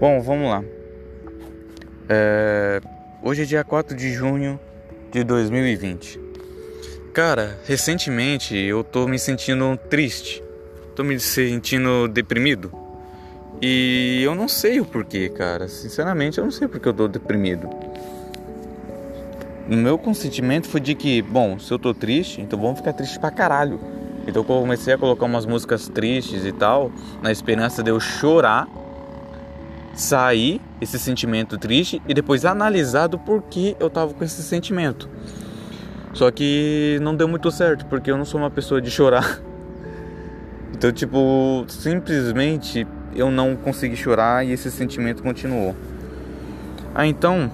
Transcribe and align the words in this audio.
Bom, 0.00 0.20
vamos 0.20 0.48
lá. 0.48 0.62
É... 2.08 2.80
Hoje 3.20 3.42
é 3.42 3.44
dia 3.44 3.64
4 3.64 3.96
de 3.96 4.12
junho 4.12 4.60
de 5.10 5.24
2020. 5.24 6.20
Cara, 7.12 7.58
recentemente 7.66 8.56
eu 8.56 8.84
tô 8.84 9.08
me 9.08 9.18
sentindo 9.18 9.76
triste. 9.90 10.40
Tô 10.94 11.02
me 11.02 11.18
sentindo 11.18 12.06
deprimido. 12.06 12.72
E 13.60 14.22
eu 14.22 14.36
não 14.36 14.46
sei 14.46 14.78
o 14.78 14.84
porquê, 14.84 15.28
cara. 15.30 15.66
Sinceramente, 15.66 16.38
eu 16.38 16.44
não 16.44 16.52
sei 16.52 16.68
porque 16.68 16.86
eu 16.88 16.94
tô 16.94 17.08
deprimido. 17.08 17.68
O 19.68 19.74
meu 19.74 19.98
consentimento 19.98 20.68
foi 20.68 20.80
de 20.80 20.94
que, 20.94 21.20
bom, 21.22 21.58
se 21.58 21.72
eu 21.72 21.78
tô 21.78 21.92
triste, 21.92 22.40
então 22.40 22.56
vamos 22.56 22.78
ficar 22.78 22.92
triste 22.92 23.18
pra 23.18 23.32
caralho. 23.32 23.80
Então 24.28 24.42
eu 24.42 24.44
comecei 24.44 24.94
a 24.94 24.98
colocar 24.98 25.26
umas 25.26 25.44
músicas 25.44 25.88
tristes 25.88 26.44
e 26.44 26.52
tal, 26.52 26.92
na 27.20 27.32
esperança 27.32 27.82
de 27.82 27.90
eu 27.90 27.98
chorar 27.98 28.68
sair 29.98 30.60
esse 30.80 30.96
sentimento 30.96 31.58
triste 31.58 32.00
e 32.06 32.14
depois 32.14 32.44
analisar 32.44 33.08
do 33.08 33.18
porquê 33.18 33.76
eu 33.80 33.90
tava 33.90 34.14
com 34.14 34.22
esse 34.22 34.42
sentimento. 34.44 35.08
Só 36.12 36.30
que 36.30 36.98
não 37.02 37.16
deu 37.16 37.26
muito 37.26 37.50
certo, 37.50 37.84
porque 37.86 38.10
eu 38.10 38.16
não 38.16 38.24
sou 38.24 38.40
uma 38.40 38.50
pessoa 38.50 38.80
de 38.80 38.90
chorar. 38.90 39.40
Então, 40.70 40.92
tipo, 40.92 41.64
simplesmente 41.66 42.86
eu 43.12 43.32
não 43.32 43.56
consegui 43.56 43.96
chorar 43.96 44.46
e 44.46 44.52
esse 44.52 44.70
sentimento 44.70 45.24
continuou. 45.24 45.74
Ah, 46.94 47.04
então 47.04 47.50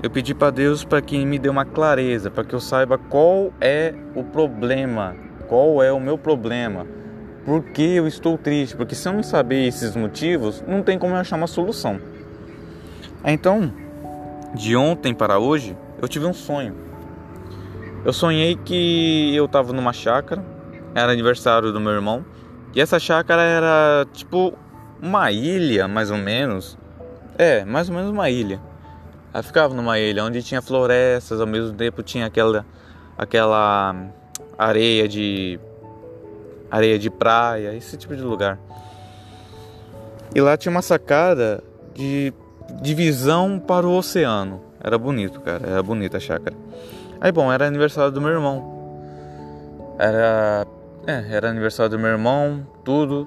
eu 0.00 0.08
pedi 0.08 0.32
para 0.32 0.50
Deus 0.50 0.84
para 0.84 1.02
que 1.02 1.18
me 1.24 1.40
dê 1.40 1.48
uma 1.48 1.64
clareza, 1.64 2.30
para 2.30 2.44
que 2.44 2.54
eu 2.54 2.60
saiba 2.60 2.96
qual 2.96 3.52
é 3.60 3.94
o 4.14 4.22
problema, 4.22 5.16
qual 5.48 5.82
é 5.82 5.90
o 5.90 5.98
meu 5.98 6.16
problema 6.16 6.86
por 7.44 7.62
que 7.62 7.96
eu 7.96 8.06
estou 8.06 8.36
triste, 8.36 8.76
porque 8.76 8.94
se 8.94 9.08
eu 9.08 9.12
não 9.12 9.22
saber 9.22 9.66
esses 9.66 9.96
motivos, 9.96 10.62
não 10.66 10.82
tem 10.82 10.98
como 10.98 11.14
eu 11.14 11.18
achar 11.18 11.36
uma 11.36 11.46
solução. 11.46 12.00
Então, 13.24 13.72
de 14.54 14.76
ontem 14.76 15.14
para 15.14 15.38
hoje, 15.38 15.76
eu 16.00 16.08
tive 16.08 16.26
um 16.26 16.32
sonho. 16.32 16.74
Eu 18.04 18.12
sonhei 18.12 18.56
que 18.56 19.34
eu 19.34 19.46
estava 19.46 19.72
numa 19.72 19.92
chácara, 19.92 20.44
era 20.94 21.12
aniversário 21.12 21.72
do 21.72 21.80
meu 21.80 21.92
irmão, 21.92 22.24
e 22.74 22.80
essa 22.80 22.98
chácara 22.98 23.42
era 23.42 24.06
tipo 24.12 24.52
uma 25.02 25.30
ilha, 25.32 25.88
mais 25.88 26.10
ou 26.10 26.16
menos. 26.16 26.78
É, 27.36 27.64
mais 27.64 27.88
ou 27.88 27.94
menos 27.94 28.10
uma 28.10 28.30
ilha. 28.30 28.60
Ela 29.32 29.42
ficava 29.42 29.74
numa 29.74 29.98
ilha 29.98 30.24
onde 30.24 30.42
tinha 30.42 30.60
florestas, 30.62 31.40
ao 31.40 31.46
mesmo 31.46 31.76
tempo 31.76 32.02
tinha 32.02 32.26
aquela 32.26 32.64
aquela 33.16 33.94
areia 34.56 35.08
de 35.08 35.58
areia 36.70 36.98
de 36.98 37.10
praia, 37.10 37.74
esse 37.74 37.96
tipo 37.96 38.14
de 38.14 38.22
lugar. 38.22 38.58
E 40.34 40.40
lá 40.40 40.56
tinha 40.56 40.70
uma 40.70 40.82
sacada 40.82 41.62
de 41.94 42.32
divisão 42.82 43.58
para 43.58 43.86
o 43.86 43.96
oceano. 43.96 44.60
Era 44.82 44.98
bonito, 44.98 45.40
cara, 45.40 45.66
era 45.66 45.82
bonita 45.82 46.18
a 46.18 46.20
chácara. 46.20 46.56
Aí, 47.20 47.32
bom, 47.32 47.52
era 47.52 47.66
aniversário 47.66 48.12
do 48.12 48.20
meu 48.20 48.30
irmão. 48.30 48.78
Era, 49.98 50.66
é, 51.06 51.24
era 51.30 51.48
aniversário 51.48 51.90
do 51.90 51.98
meu 51.98 52.10
irmão, 52.10 52.66
tudo. 52.84 53.26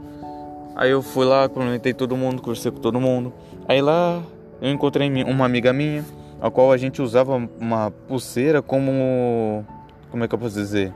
Aí 0.75 0.91
eu 0.91 1.01
fui 1.01 1.25
lá, 1.25 1.49
cumprimentei 1.49 1.93
todo 1.93 2.15
mundo, 2.15 2.41
conversei 2.41 2.71
com 2.71 2.79
todo 2.79 2.99
mundo. 2.99 3.33
Aí 3.67 3.81
lá 3.81 4.21
eu 4.61 4.69
encontrei 4.69 5.09
uma 5.23 5.45
amiga 5.45 5.73
minha, 5.73 6.05
a 6.41 6.49
qual 6.49 6.71
a 6.71 6.77
gente 6.77 7.01
usava 7.01 7.35
uma 7.59 7.91
pulseira 8.07 8.61
como 8.61 9.65
como 10.09 10.23
é 10.23 10.27
que 10.27 10.35
eu 10.35 10.39
posso 10.39 10.55
dizer? 10.55 10.93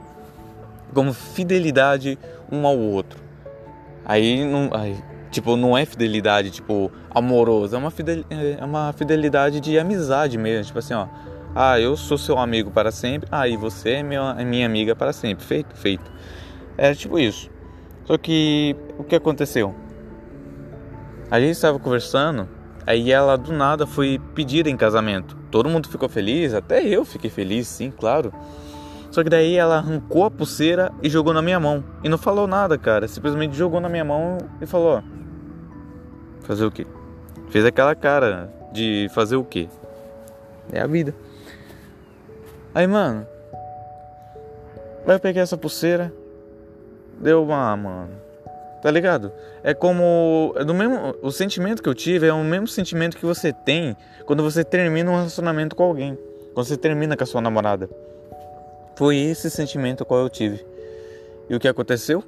Como 0.92 1.12
fidelidade 1.12 2.18
um 2.50 2.66
ao 2.66 2.78
outro. 2.78 3.20
Aí 4.04 4.44
não, 4.44 4.70
aí, 4.72 4.96
tipo, 5.30 5.56
não 5.56 5.76
é 5.76 5.84
fidelidade 5.84 6.50
tipo 6.50 6.90
amorosa, 7.10 7.76
é 7.76 7.78
uma, 7.78 7.92
é 8.60 8.64
uma 8.64 8.92
fidelidade 8.92 9.60
de 9.60 9.78
amizade 9.78 10.38
mesmo, 10.38 10.66
tipo 10.66 10.78
assim, 10.78 10.94
ó. 10.94 11.06
Ah, 11.58 11.80
eu 11.80 11.96
sou 11.96 12.18
seu 12.18 12.38
amigo 12.38 12.70
para 12.70 12.90
sempre. 12.90 13.26
Ah, 13.32 13.48
e 13.48 13.56
você 13.56 13.92
é 13.92 14.02
minha, 14.02 14.36
é 14.38 14.44
minha 14.44 14.66
amiga 14.66 14.94
para 14.94 15.10
sempre. 15.10 15.42
Feito, 15.42 15.74
feito. 15.74 16.12
É 16.76 16.94
tipo 16.94 17.18
isso. 17.18 17.50
Só 18.04 18.18
que 18.18 18.76
o 18.98 19.02
que 19.02 19.16
aconteceu? 19.16 19.74
A 21.30 21.40
gente 21.40 21.52
estava 21.52 21.78
conversando, 21.78 22.46
aí 22.86 23.10
ela 23.10 23.36
do 23.36 23.52
nada 23.52 23.86
foi 23.86 24.20
pedir 24.34 24.66
em 24.66 24.76
casamento. 24.76 25.34
Todo 25.50 25.68
mundo 25.68 25.88
ficou 25.88 26.08
feliz, 26.08 26.52
até 26.52 26.86
eu 26.86 27.04
fiquei 27.04 27.30
feliz, 27.30 27.66
sim, 27.66 27.90
claro. 27.90 28.32
Só 29.16 29.24
que 29.24 29.30
daí 29.30 29.56
ela 29.56 29.78
arrancou 29.78 30.24
a 30.24 30.30
pulseira 30.30 30.92
e 31.02 31.08
jogou 31.08 31.32
na 31.32 31.40
minha 31.40 31.58
mão. 31.58 31.82
E 32.04 32.08
não 32.10 32.18
falou 32.18 32.46
nada, 32.46 32.76
cara. 32.76 33.08
Simplesmente 33.08 33.56
jogou 33.56 33.80
na 33.80 33.88
minha 33.88 34.04
mão 34.04 34.36
e 34.60 34.66
falou: 34.66 35.02
Fazer 36.42 36.66
o 36.66 36.70
quê? 36.70 36.86
Fez 37.48 37.64
aquela 37.64 37.94
cara 37.94 38.52
de 38.74 39.08
fazer 39.14 39.36
o 39.36 39.42
quê? 39.42 39.70
É 40.70 40.82
a 40.82 40.86
vida. 40.86 41.14
Aí, 42.74 42.86
mano. 42.86 43.26
Eu 45.06 45.18
peguei 45.18 45.40
essa 45.40 45.56
pulseira. 45.56 46.12
Deu 47.18 47.42
uma, 47.42 47.74
mano. 47.74 48.10
Tá 48.82 48.90
ligado? 48.90 49.32
É 49.64 49.72
como. 49.72 50.52
É 50.56 50.62
do 50.62 50.74
mesmo, 50.74 51.14
o 51.22 51.30
sentimento 51.30 51.82
que 51.82 51.88
eu 51.88 51.94
tive 51.94 52.26
é 52.26 52.34
o 52.34 52.44
mesmo 52.44 52.68
sentimento 52.68 53.16
que 53.16 53.24
você 53.24 53.50
tem 53.50 53.96
quando 54.26 54.42
você 54.42 54.62
termina 54.62 55.10
um 55.10 55.16
relacionamento 55.16 55.74
com 55.74 55.84
alguém. 55.84 56.18
Quando 56.52 56.66
você 56.66 56.76
termina 56.76 57.16
com 57.16 57.24
a 57.24 57.26
sua 57.26 57.40
namorada. 57.40 57.88
Foi 58.96 59.16
esse 59.18 59.50
sentimento 59.50 60.06
qual 60.06 60.20
eu 60.20 60.30
tive. 60.30 60.64
E 61.50 61.54
o 61.54 61.60
que 61.60 61.68
aconteceu? 61.68 62.24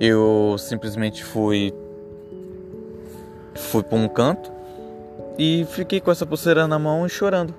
Eu 0.00 0.56
simplesmente 0.58 1.24
fui 1.24 1.72
fui 3.54 3.84
para 3.84 3.96
um 3.96 4.08
canto 4.08 4.52
e 5.38 5.64
fiquei 5.70 6.00
com 6.00 6.10
essa 6.10 6.26
pulseira 6.26 6.66
na 6.66 6.76
mão 6.76 7.06
e 7.06 7.08
chorando. 7.08 7.54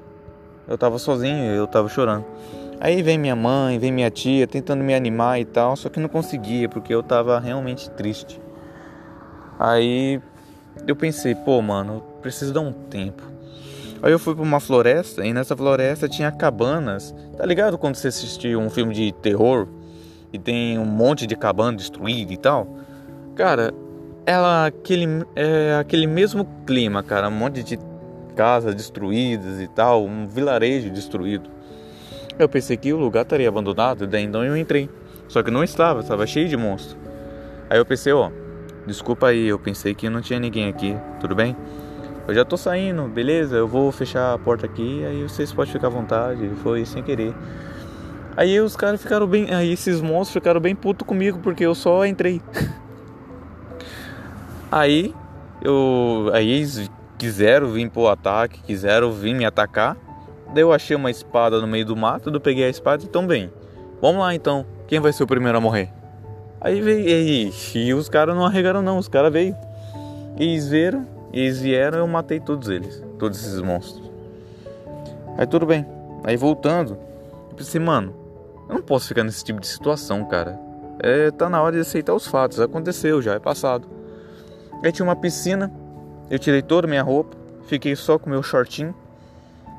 Eu 0.67 0.77
tava 0.77 0.99
sozinho, 0.99 1.53
eu 1.53 1.65
tava 1.65 1.87
chorando. 1.87 2.25
Aí 2.81 3.01
vem 3.01 3.17
minha 3.17 3.35
mãe, 3.35 3.79
vem 3.79 3.93
minha 3.93 4.11
tia 4.11 4.45
tentando 4.45 4.83
me 4.83 4.93
animar 4.93 5.39
e 5.39 5.45
tal, 5.45 5.77
só 5.77 5.87
que 5.87 6.01
não 6.01 6.09
conseguia 6.09 6.67
porque 6.67 6.93
eu 6.93 7.01
tava 7.01 7.39
realmente 7.39 7.89
triste. 7.91 8.41
Aí 9.57 10.21
eu 10.85 10.97
pensei, 10.97 11.33
pô, 11.33 11.61
mano, 11.61 12.03
preciso 12.21 12.53
dar 12.53 12.59
um 12.59 12.73
tempo. 12.73 13.34
Aí 14.01 14.11
eu 14.11 14.19
fui 14.19 14.35
para 14.35 14.43
uma 14.43 14.59
floresta 14.59 15.25
e 15.25 15.33
nessa 15.33 15.55
floresta 15.55 16.07
tinha 16.07 16.31
cabanas. 16.31 17.13
Tá 17.37 17.45
ligado 17.45 17.77
quando 17.77 17.95
você 17.95 18.09
assistiu 18.09 18.59
um 18.59 18.69
filme 18.69 18.93
de 18.93 19.11
terror 19.13 19.67
e 20.31 20.37
tem 20.37 20.77
um 20.77 20.85
monte 20.85 21.25
de 21.25 21.35
cabana 21.35 21.77
destruída 21.77 22.33
e 22.33 22.37
tal? 22.37 22.67
Cara, 23.35 23.73
ela 24.25 24.67
aquele 24.67 25.07
é 25.35 25.77
aquele 25.79 26.07
mesmo 26.07 26.47
clima, 26.65 27.01
cara, 27.03 27.29
um 27.29 27.31
monte 27.31 27.63
de 27.63 27.79
casas 28.35 28.75
destruídas 28.75 29.61
e 29.61 29.67
tal, 29.67 30.05
um 30.05 30.27
vilarejo 30.27 30.89
destruído. 30.89 31.49
Eu 32.37 32.49
pensei 32.49 32.75
que 32.75 32.91
o 32.91 32.97
lugar 32.97 33.23
estaria 33.23 33.47
abandonado, 33.47 34.05
daí 34.05 34.23
então 34.23 34.43
eu 34.43 34.57
entrei. 34.57 34.89
Só 35.27 35.41
que 35.41 35.49
não 35.49 35.63
estava, 35.63 36.01
estava 36.01 36.27
cheio 36.27 36.47
de 36.47 36.57
monstros. 36.57 36.97
Aí 37.69 37.77
eu 37.77 37.85
pensei, 37.85 38.13
ó, 38.13 38.29
desculpa 38.85 39.27
aí, 39.27 39.47
eu 39.47 39.57
pensei 39.57 39.95
que 39.95 40.09
não 40.09 40.21
tinha 40.21 40.39
ninguém 40.39 40.67
aqui, 40.67 40.95
tudo 41.19 41.33
bem? 41.33 41.55
Eu 42.27 42.33
já 42.33 42.43
tô 42.43 42.57
saindo, 42.57 43.03
beleza? 43.03 43.55
Eu 43.55 43.67
vou 43.67 43.91
fechar 43.91 44.33
a 44.33 44.37
porta 44.37 44.65
aqui, 44.65 45.05
aí 45.05 45.21
vocês 45.21 45.53
podem 45.53 45.71
ficar 45.71 45.87
à 45.87 45.91
vontade. 45.91 46.49
Foi 46.63 46.83
sem 46.83 47.03
querer. 47.03 47.35
Aí 48.35 48.59
os 48.59 48.75
caras 48.75 49.01
ficaram 49.01 49.27
bem. 49.27 49.53
Aí 49.53 49.71
esses 49.71 50.01
monstros 50.01 50.33
ficaram 50.33 50.59
bem 50.59 50.75
puto 50.75 51.05
comigo 51.05 51.39
porque 51.43 51.63
eu 51.63 51.75
só 51.75 52.05
entrei. 52.05 52.41
aí 54.71 55.13
eu. 55.61 56.31
Aí 56.33 56.49
eles 56.49 56.89
quiseram 57.17 57.67
vir 57.67 57.89
pro 57.91 58.07
ataque, 58.07 58.59
quiseram 58.63 59.11
vir 59.11 59.35
me 59.35 59.45
atacar. 59.45 59.95
Daí 60.51 60.63
eu 60.63 60.73
achei 60.73 60.95
uma 60.95 61.11
espada 61.11 61.61
no 61.61 61.67
meio 61.67 61.85
do 61.85 61.95
mato, 61.95 62.31
eu 62.31 62.41
peguei 62.41 62.65
a 62.65 62.69
espada 62.69 63.03
e 63.03 63.07
tão 63.07 63.27
bem. 63.27 63.51
Vamos 64.01 64.21
lá 64.21 64.33
então. 64.33 64.65
Quem 64.87 64.99
vai 64.99 65.13
ser 65.13 65.23
o 65.23 65.27
primeiro 65.27 65.57
a 65.57 65.61
morrer? 65.61 65.91
Aí 66.59 66.81
veio. 66.81 67.07
E, 67.07 67.53
e 67.75 67.93
os 67.93 68.09
caras 68.09 68.35
não 68.35 68.45
arregaram 68.45 68.81
não, 68.81 68.97
os 68.97 69.07
caras 69.07 69.31
veio. 69.31 69.55
Eles 70.37 70.67
viram 70.67 71.14
eles 71.41 71.59
vieram 71.59 71.99
eu 71.99 72.07
matei 72.07 72.39
todos 72.39 72.69
eles, 72.69 73.03
todos 73.19 73.39
esses 73.39 73.61
monstros. 73.61 74.09
Aí 75.37 75.45
tudo 75.45 75.65
bem. 75.65 75.85
Aí 76.23 76.37
voltando, 76.37 76.97
eu 77.49 77.55
pensei, 77.55 77.79
mano, 77.79 78.15
eu 78.69 78.75
não 78.75 78.81
posso 78.81 79.07
ficar 79.07 79.23
nesse 79.23 79.43
tipo 79.43 79.59
de 79.59 79.67
situação, 79.67 80.23
cara. 80.25 80.59
É, 80.99 81.29
tá 81.31 81.49
na 81.49 81.61
hora 81.61 81.75
de 81.75 81.81
aceitar 81.81 82.13
os 82.13 82.25
fatos. 82.25 82.59
Aconteceu, 82.59 83.21
já 83.21 83.33
é 83.35 83.39
passado. 83.39 83.87
Aí 84.83 84.91
tinha 84.91 85.05
uma 85.05 85.15
piscina, 85.15 85.71
eu 86.29 86.39
tirei 86.39 86.61
toda 86.61 86.87
a 86.87 86.89
minha 86.89 87.03
roupa, 87.03 87.35
fiquei 87.67 87.95
só 87.95 88.17
com 88.17 88.29
meu 88.29 88.41
shortinho 88.41 88.95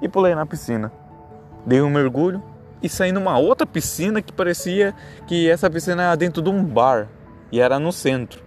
e 0.02 0.08
pulei 0.08 0.34
na 0.34 0.46
piscina. 0.46 0.92
Dei 1.64 1.80
um 1.80 1.90
mergulho 1.90 2.42
e 2.82 2.88
saí 2.88 3.12
numa 3.12 3.38
outra 3.38 3.66
piscina 3.66 4.20
que 4.20 4.32
parecia 4.32 4.94
que 5.26 5.48
essa 5.48 5.70
piscina 5.70 6.04
era 6.04 6.16
dentro 6.16 6.42
de 6.42 6.50
um 6.50 6.64
bar 6.64 7.08
e 7.50 7.60
era 7.60 7.78
no 7.78 7.92
centro. 7.92 8.42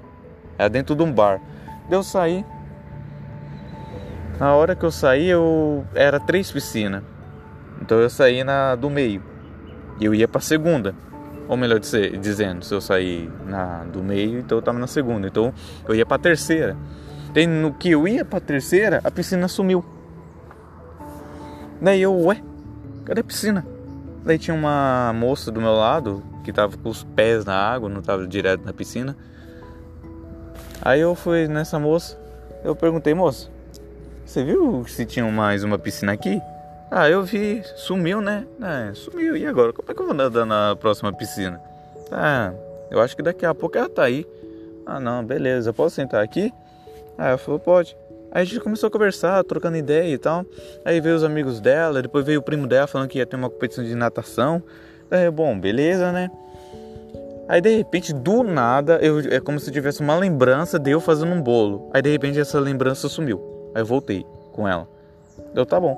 Era 0.58 0.70
dentro 0.70 0.96
de 0.96 1.04
um 1.04 1.12
bar. 1.12 1.42
Deu 1.90 2.04
sair, 2.04 2.46
na 4.40 4.54
hora 4.56 4.76
que 4.76 4.86
eu 4.86 4.92
saí, 4.92 5.28
eu 5.28 5.86
era 5.94 6.20
três 6.20 6.52
piscinas. 6.52 7.04
Então 7.82 8.00
eu 8.00 8.10
saí 8.10 8.44
na 8.44 8.76
do 8.76 8.90
meio. 8.90 9.22
E 10.00 10.06
eu 10.06 10.16
ia 10.16 10.28
para 10.28 10.40
segunda. 10.40 10.96
Ou 11.48 11.58
melhor 11.58 11.80
dizendo, 11.80 12.64
se 12.64 12.74
eu 12.74 12.80
saí 12.80 13.30
na 13.46 13.84
do 13.84 14.04
meio, 14.04 14.40
então 14.40 14.58
eu 14.58 14.62
tava 14.62 14.78
na 14.80 14.88
segunda. 14.88 15.28
Então 15.28 15.54
eu 15.88 15.96
ia 15.96 16.06
para 16.06 16.22
terceira. 16.22 16.78
Daí 17.34 17.46
no 17.46 17.74
que 17.74 17.92
eu 17.92 18.08
ia 18.08 18.24
pra 18.24 18.40
terceira, 18.40 19.02
a 19.04 19.12
piscina 19.12 19.48
sumiu. 19.48 19.84
Daí 21.82 22.02
eu, 22.02 22.16
ué, 22.26 22.42
cadê 23.06 23.22
a 23.22 23.24
piscina? 23.24 23.66
Daí 24.24 24.38
tinha 24.38 24.56
uma 24.56 25.12
moça 25.16 25.52
do 25.52 25.60
meu 25.60 25.74
lado 25.74 26.24
que 26.44 26.54
tava 26.54 26.78
com 26.78 26.90
os 26.90 27.04
pés 27.04 27.46
na 27.46 27.56
água, 27.56 27.90
não 27.90 28.02
tava 28.02 28.28
direto 28.28 28.66
na 28.66 28.74
piscina. 28.74 29.18
Aí 30.82 31.02
eu 31.02 31.16
fui 31.16 31.48
nessa 31.48 31.80
moça, 31.80 32.20
eu 32.64 32.76
perguntei, 32.76 33.14
moça, 33.14 33.50
você 34.30 34.44
viu 34.44 34.86
se 34.86 35.08
tinha 35.08 35.26
mais 35.26 35.64
uma 35.64 35.80
piscina 35.80 36.12
aqui? 36.12 36.40
Ah, 36.92 37.10
eu 37.10 37.24
vi, 37.24 37.64
sumiu, 37.76 38.22
né? 38.22 38.46
É, 38.62 38.94
sumiu, 38.94 39.36
e 39.36 39.44
agora? 39.48 39.74
Como 39.74 39.90
é 39.90 39.94
que 39.94 40.00
eu 40.00 40.06
vou 40.06 40.14
nadar 40.14 40.46
na 40.46 40.76
próxima 40.76 41.12
piscina? 41.12 41.60
Ah, 42.12 42.54
eu 42.92 43.02
acho 43.02 43.16
que 43.16 43.24
daqui 43.24 43.44
a 43.44 43.56
pouco 43.56 43.76
ela 43.76 43.90
tá 43.90 44.04
aí. 44.04 44.28
Ah, 44.86 45.00
não, 45.00 45.26
beleza, 45.26 45.74
posso 45.74 45.96
sentar 45.96 46.24
aqui? 46.24 46.54
Ah, 47.18 47.30
ela 47.30 47.38
falou, 47.40 47.60
pode. 47.60 47.98
Aí 48.32 48.44
a 48.44 48.46
gente 48.46 48.60
começou 48.60 48.86
a 48.86 48.92
conversar, 48.92 49.44
trocando 49.44 49.78
ideia 49.78 50.14
e 50.14 50.18
tal. 50.20 50.46
Aí 50.86 51.02
veio 51.02 51.16
os 51.16 51.24
amigos 51.24 51.60
dela, 51.60 52.00
depois 52.00 52.24
veio 52.24 52.40
o 52.40 52.44
primo 52.44 52.68
dela 52.68 52.86
falando 52.86 53.08
que 53.08 53.18
ia 53.18 53.26
ter 53.26 53.36
uma 53.36 53.50
competição 53.50 53.84
de 53.84 53.96
natação. 53.96 54.62
Aí, 55.10 55.28
bom, 55.32 55.60
beleza, 55.60 56.12
né? 56.12 56.30
Aí 57.48 57.62
de 57.62 57.78
repente, 57.78 58.14
do 58.14 58.44
nada, 58.44 59.00
eu, 59.02 59.22
é 59.22 59.40
como 59.40 59.60
se 59.60 59.72
tivesse 59.72 60.02
uma 60.02 60.16
lembrança 60.16 60.78
de 60.78 60.92
eu 60.92 61.02
fazendo 61.02 61.32
um 61.32 61.42
bolo. 61.42 61.90
Aí 61.92 62.00
de 62.04 62.12
repente 62.12 62.40
essa 62.40 62.60
lembrança 62.60 63.10
sumiu. 63.10 63.49
Aí 63.74 63.82
eu 63.82 63.86
voltei 63.86 64.26
com 64.54 64.68
ela. 64.68 64.88
Eu, 65.56 65.66
tá 65.66 65.80
bom. 65.80 65.98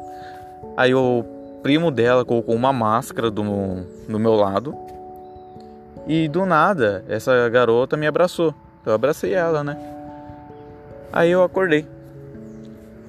Aí 0.77 0.93
o 0.93 1.23
primo 1.61 1.91
dela 1.91 2.25
colocou 2.25 2.55
uma 2.55 2.73
máscara 2.73 3.29
do, 3.29 3.43
do 4.07 4.19
meu 4.19 4.35
lado. 4.35 4.75
E 6.07 6.27
do 6.27 6.45
nada, 6.45 7.05
essa 7.07 7.47
garota 7.49 7.95
me 7.95 8.07
abraçou. 8.07 8.53
Eu 8.85 8.93
abracei 8.93 9.33
ela, 9.33 9.63
né? 9.63 9.77
Aí 11.13 11.29
eu 11.29 11.43
acordei. 11.43 11.85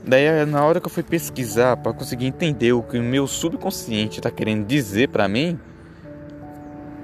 Daí 0.05 0.44
na 0.44 0.64
hora 0.64 0.81
que 0.81 0.87
eu 0.87 0.91
fui 0.91 1.03
pesquisar 1.03 1.76
para 1.76 1.93
conseguir 1.93 2.26
entender 2.26 2.73
o 2.73 2.82
que 2.82 2.99
o 2.99 3.03
meu 3.03 3.26
subconsciente 3.26 4.19
está 4.19 4.31
querendo 4.31 4.67
dizer 4.67 5.09
para 5.09 5.29
mim, 5.29 5.59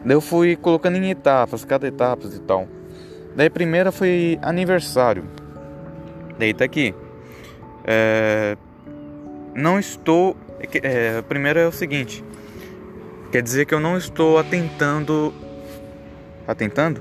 eu 0.04 0.20
fui 0.20 0.56
colocando 0.56 0.96
em 0.96 1.10
etapas, 1.10 1.64
cada 1.64 1.86
etapa 1.86 2.26
e 2.26 2.38
tal. 2.40 2.66
Daí 3.36 3.46
a 3.46 3.50
primeira 3.50 3.92
foi 3.92 4.38
aniversário. 4.42 5.24
Daí 6.38 6.52
tá 6.52 6.64
aqui. 6.64 6.94
É, 7.90 8.54
não 9.54 9.78
estou. 9.78 10.36
É, 10.82 11.22
primeiro 11.22 11.58
é 11.58 11.66
o 11.66 11.72
seguinte. 11.72 12.22
Quer 13.32 13.42
dizer 13.42 13.64
que 13.64 13.72
eu 13.72 13.80
não 13.80 13.96
estou 13.96 14.38
atentando. 14.38 15.32
Atentando? 16.46 17.00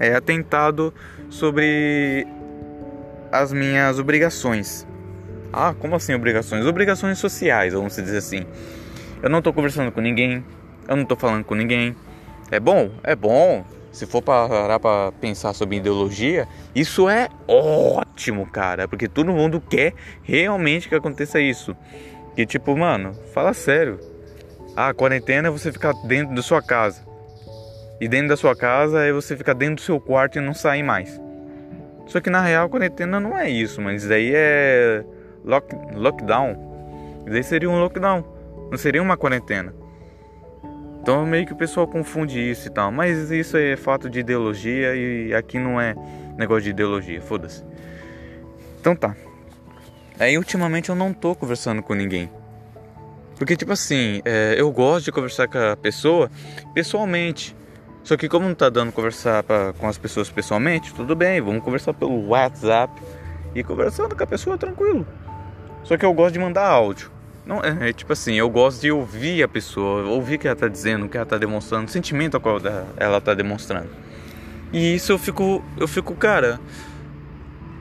É 0.00 0.12
atentado 0.12 0.92
sobre 1.30 2.26
as 3.30 3.52
minhas 3.52 4.00
obrigações. 4.00 4.84
Ah, 5.52 5.72
como 5.78 5.94
assim 5.94 6.14
obrigações? 6.14 6.66
Obrigações 6.66 7.18
sociais, 7.18 7.72
vamos 7.72 7.94
dizer 7.94 8.18
assim. 8.18 8.44
Eu 9.22 9.30
não 9.30 9.40
tô 9.40 9.52
conversando 9.52 9.92
com 9.92 10.00
ninguém, 10.00 10.44
eu 10.88 10.96
não 10.96 11.04
tô 11.04 11.14
falando 11.14 11.44
com 11.44 11.54
ninguém. 11.54 11.94
É 12.50 12.58
bom? 12.58 12.90
É 13.04 13.14
bom. 13.14 13.64
Se 13.94 14.06
for 14.06 14.20
parar 14.20 14.80
para 14.80 15.12
pensar 15.12 15.52
sobre 15.52 15.76
ideologia, 15.76 16.48
isso 16.74 17.08
é 17.08 17.28
ótimo, 17.46 18.44
cara, 18.44 18.88
porque 18.88 19.06
todo 19.06 19.30
mundo 19.30 19.60
quer 19.60 19.94
realmente 20.24 20.88
que 20.88 20.96
aconteça 20.96 21.40
isso. 21.40 21.76
Que 22.34 22.44
tipo, 22.44 22.76
mano, 22.76 23.14
fala 23.32 23.54
sério. 23.54 24.00
Ah, 24.74 24.92
quarentena 24.92 25.46
é 25.46 25.50
você 25.50 25.70
ficar 25.70 25.92
dentro 26.08 26.34
da 26.34 26.42
sua 26.42 26.60
casa. 26.60 27.06
E 28.00 28.08
dentro 28.08 28.30
da 28.30 28.36
sua 28.36 28.56
casa 28.56 29.04
é 29.04 29.12
você 29.12 29.36
ficar 29.36 29.54
dentro 29.54 29.76
do 29.76 29.80
seu 29.82 30.00
quarto 30.00 30.38
e 30.38 30.40
não 30.40 30.54
sair 30.54 30.82
mais. 30.82 31.20
Só 32.08 32.20
que 32.20 32.28
na 32.28 32.42
real, 32.42 32.68
quarentena 32.68 33.20
não 33.20 33.38
é 33.38 33.48
isso, 33.48 33.80
mas 33.80 34.02
isso 34.02 34.12
aí 34.12 34.32
é 34.34 35.04
lock, 35.44 35.72
lockdown. 35.94 37.22
Isso 37.28 37.36
aí 37.36 37.44
seria 37.44 37.70
um 37.70 37.78
lockdown, 37.78 38.24
não 38.72 38.76
seria 38.76 39.00
uma 39.00 39.16
quarentena. 39.16 39.72
Então 41.04 41.26
meio 41.26 41.44
que 41.44 41.52
o 41.52 41.56
pessoal 41.56 41.86
confunde 41.86 42.40
isso 42.40 42.66
e 42.66 42.70
tal, 42.70 42.90
mas 42.90 43.30
isso 43.30 43.58
é 43.58 43.76
fato 43.76 44.08
de 44.08 44.20
ideologia 44.20 44.96
e 44.96 45.34
aqui 45.34 45.58
não 45.58 45.78
é 45.78 45.94
negócio 46.34 46.62
de 46.62 46.70
ideologia, 46.70 47.20
foda-se. 47.20 47.62
Então 48.80 48.96
tá. 48.96 49.14
Aí 50.18 50.38
ultimamente 50.38 50.88
eu 50.88 50.94
não 50.94 51.12
tô 51.12 51.34
conversando 51.34 51.82
com 51.82 51.92
ninguém. 51.92 52.30
Porque 53.36 53.54
tipo 53.54 53.70
assim, 53.70 54.22
é, 54.24 54.54
eu 54.56 54.72
gosto 54.72 55.04
de 55.04 55.12
conversar 55.12 55.46
com 55.46 55.58
a 55.58 55.76
pessoa 55.76 56.30
pessoalmente. 56.72 57.54
Só 58.02 58.16
que 58.16 58.26
como 58.26 58.48
não 58.48 58.54
tá 58.54 58.70
dando 58.70 58.90
conversar 58.90 59.42
pra, 59.42 59.74
com 59.74 59.86
as 59.86 59.98
pessoas 59.98 60.30
pessoalmente, 60.30 60.94
tudo 60.94 61.14
bem, 61.14 61.38
vamos 61.38 61.62
conversar 61.62 61.92
pelo 61.92 62.28
WhatsApp 62.28 62.98
e 63.54 63.62
conversando 63.62 64.16
com 64.16 64.24
a 64.24 64.26
pessoa 64.26 64.56
tranquilo. 64.56 65.06
Só 65.82 65.98
que 65.98 66.06
eu 66.06 66.14
gosto 66.14 66.32
de 66.32 66.38
mandar 66.38 66.66
áudio. 66.66 67.12
Não, 67.46 67.62
é, 67.62 67.90
é, 67.90 67.92
tipo 67.92 68.12
assim, 68.12 68.34
eu 68.34 68.48
gosto 68.48 68.80
de 68.80 68.90
ouvir 68.90 69.42
a 69.42 69.48
pessoa, 69.48 70.04
ouvir 70.04 70.36
o 70.36 70.38
que 70.38 70.48
ela 70.48 70.56
tá 70.56 70.66
dizendo, 70.66 71.06
o 71.06 71.08
que 71.08 71.16
ela 71.16 71.26
tá 71.26 71.36
demonstrando, 71.36 71.86
o 71.86 71.90
sentimento 71.90 72.36
a 72.36 72.40
qual 72.40 72.58
ela 72.96 73.20
tá 73.20 73.34
demonstrando. 73.34 73.90
E 74.72 74.94
isso 74.94 75.12
eu 75.12 75.18
fico, 75.18 75.62
eu 75.78 75.86
fico, 75.86 76.14
cara, 76.14 76.58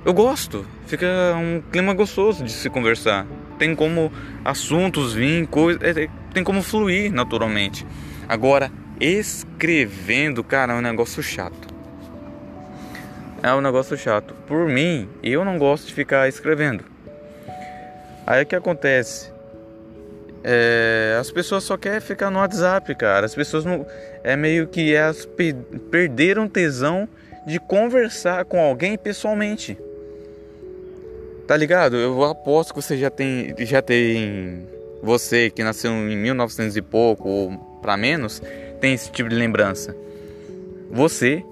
eu 0.05 0.13
gosto. 0.13 0.65
Fica 0.85 1.07
um 1.35 1.61
clima 1.71 1.93
gostoso 1.93 2.43
de 2.43 2.51
se 2.51 2.69
conversar. 2.69 3.25
Tem 3.57 3.73
como 3.73 4.11
assuntos 4.43 5.13
vir, 5.13 5.47
coisa, 5.47 5.79
é, 5.81 6.09
tem 6.33 6.43
como 6.43 6.61
fluir 6.61 7.11
naturalmente. 7.11 7.87
Agora, 8.27 8.71
escrevendo, 8.99 10.43
cara, 10.43 10.73
é 10.73 10.75
um 10.75 10.81
negócio 10.81 11.23
chato. 11.23 11.73
É 13.41 13.53
um 13.53 13.61
negócio 13.61 13.97
chato. 13.97 14.33
Por 14.45 14.67
mim, 14.67 15.09
eu 15.23 15.43
não 15.43 15.57
gosto 15.57 15.87
de 15.87 15.93
ficar 15.93 16.27
escrevendo. 16.27 16.83
Aí 18.27 18.43
o 18.43 18.45
que 18.45 18.55
acontece? 18.55 19.32
É, 20.43 21.17
as 21.19 21.31
pessoas 21.31 21.63
só 21.63 21.77
querem 21.77 22.01
ficar 22.01 22.29
no 22.29 22.39
WhatsApp, 22.39 22.93
cara. 22.95 23.25
As 23.25 23.33
pessoas 23.33 23.63
não. 23.63 23.85
É 24.23 24.35
meio 24.35 24.67
que 24.67 24.93
elas 24.93 25.25
pe 25.25 25.53
perderam 25.89 26.47
tesão 26.47 27.07
de 27.45 27.59
conversar 27.59 28.43
com 28.45 28.59
alguém 28.59 28.97
pessoalmente. 28.97 29.77
Tá 31.47 31.55
ligado? 31.55 31.95
Eu 31.95 32.23
aposto 32.23 32.73
que 32.73 32.81
você 32.81 32.97
já 32.97 33.09
tem. 33.09 33.55
Já 33.59 33.81
tem. 33.81 34.67
Você 35.01 35.49
que 35.49 35.63
nasceu 35.63 35.91
em 35.91 36.15
1900 36.15 36.77
e 36.77 36.81
pouco, 36.81 37.27
ou 37.27 37.57
pra 37.81 37.97
menos, 37.97 38.41
tem 38.79 38.93
esse 38.93 39.11
tipo 39.11 39.29
de 39.29 39.35
lembrança. 39.35 39.95
Você, 40.89 41.43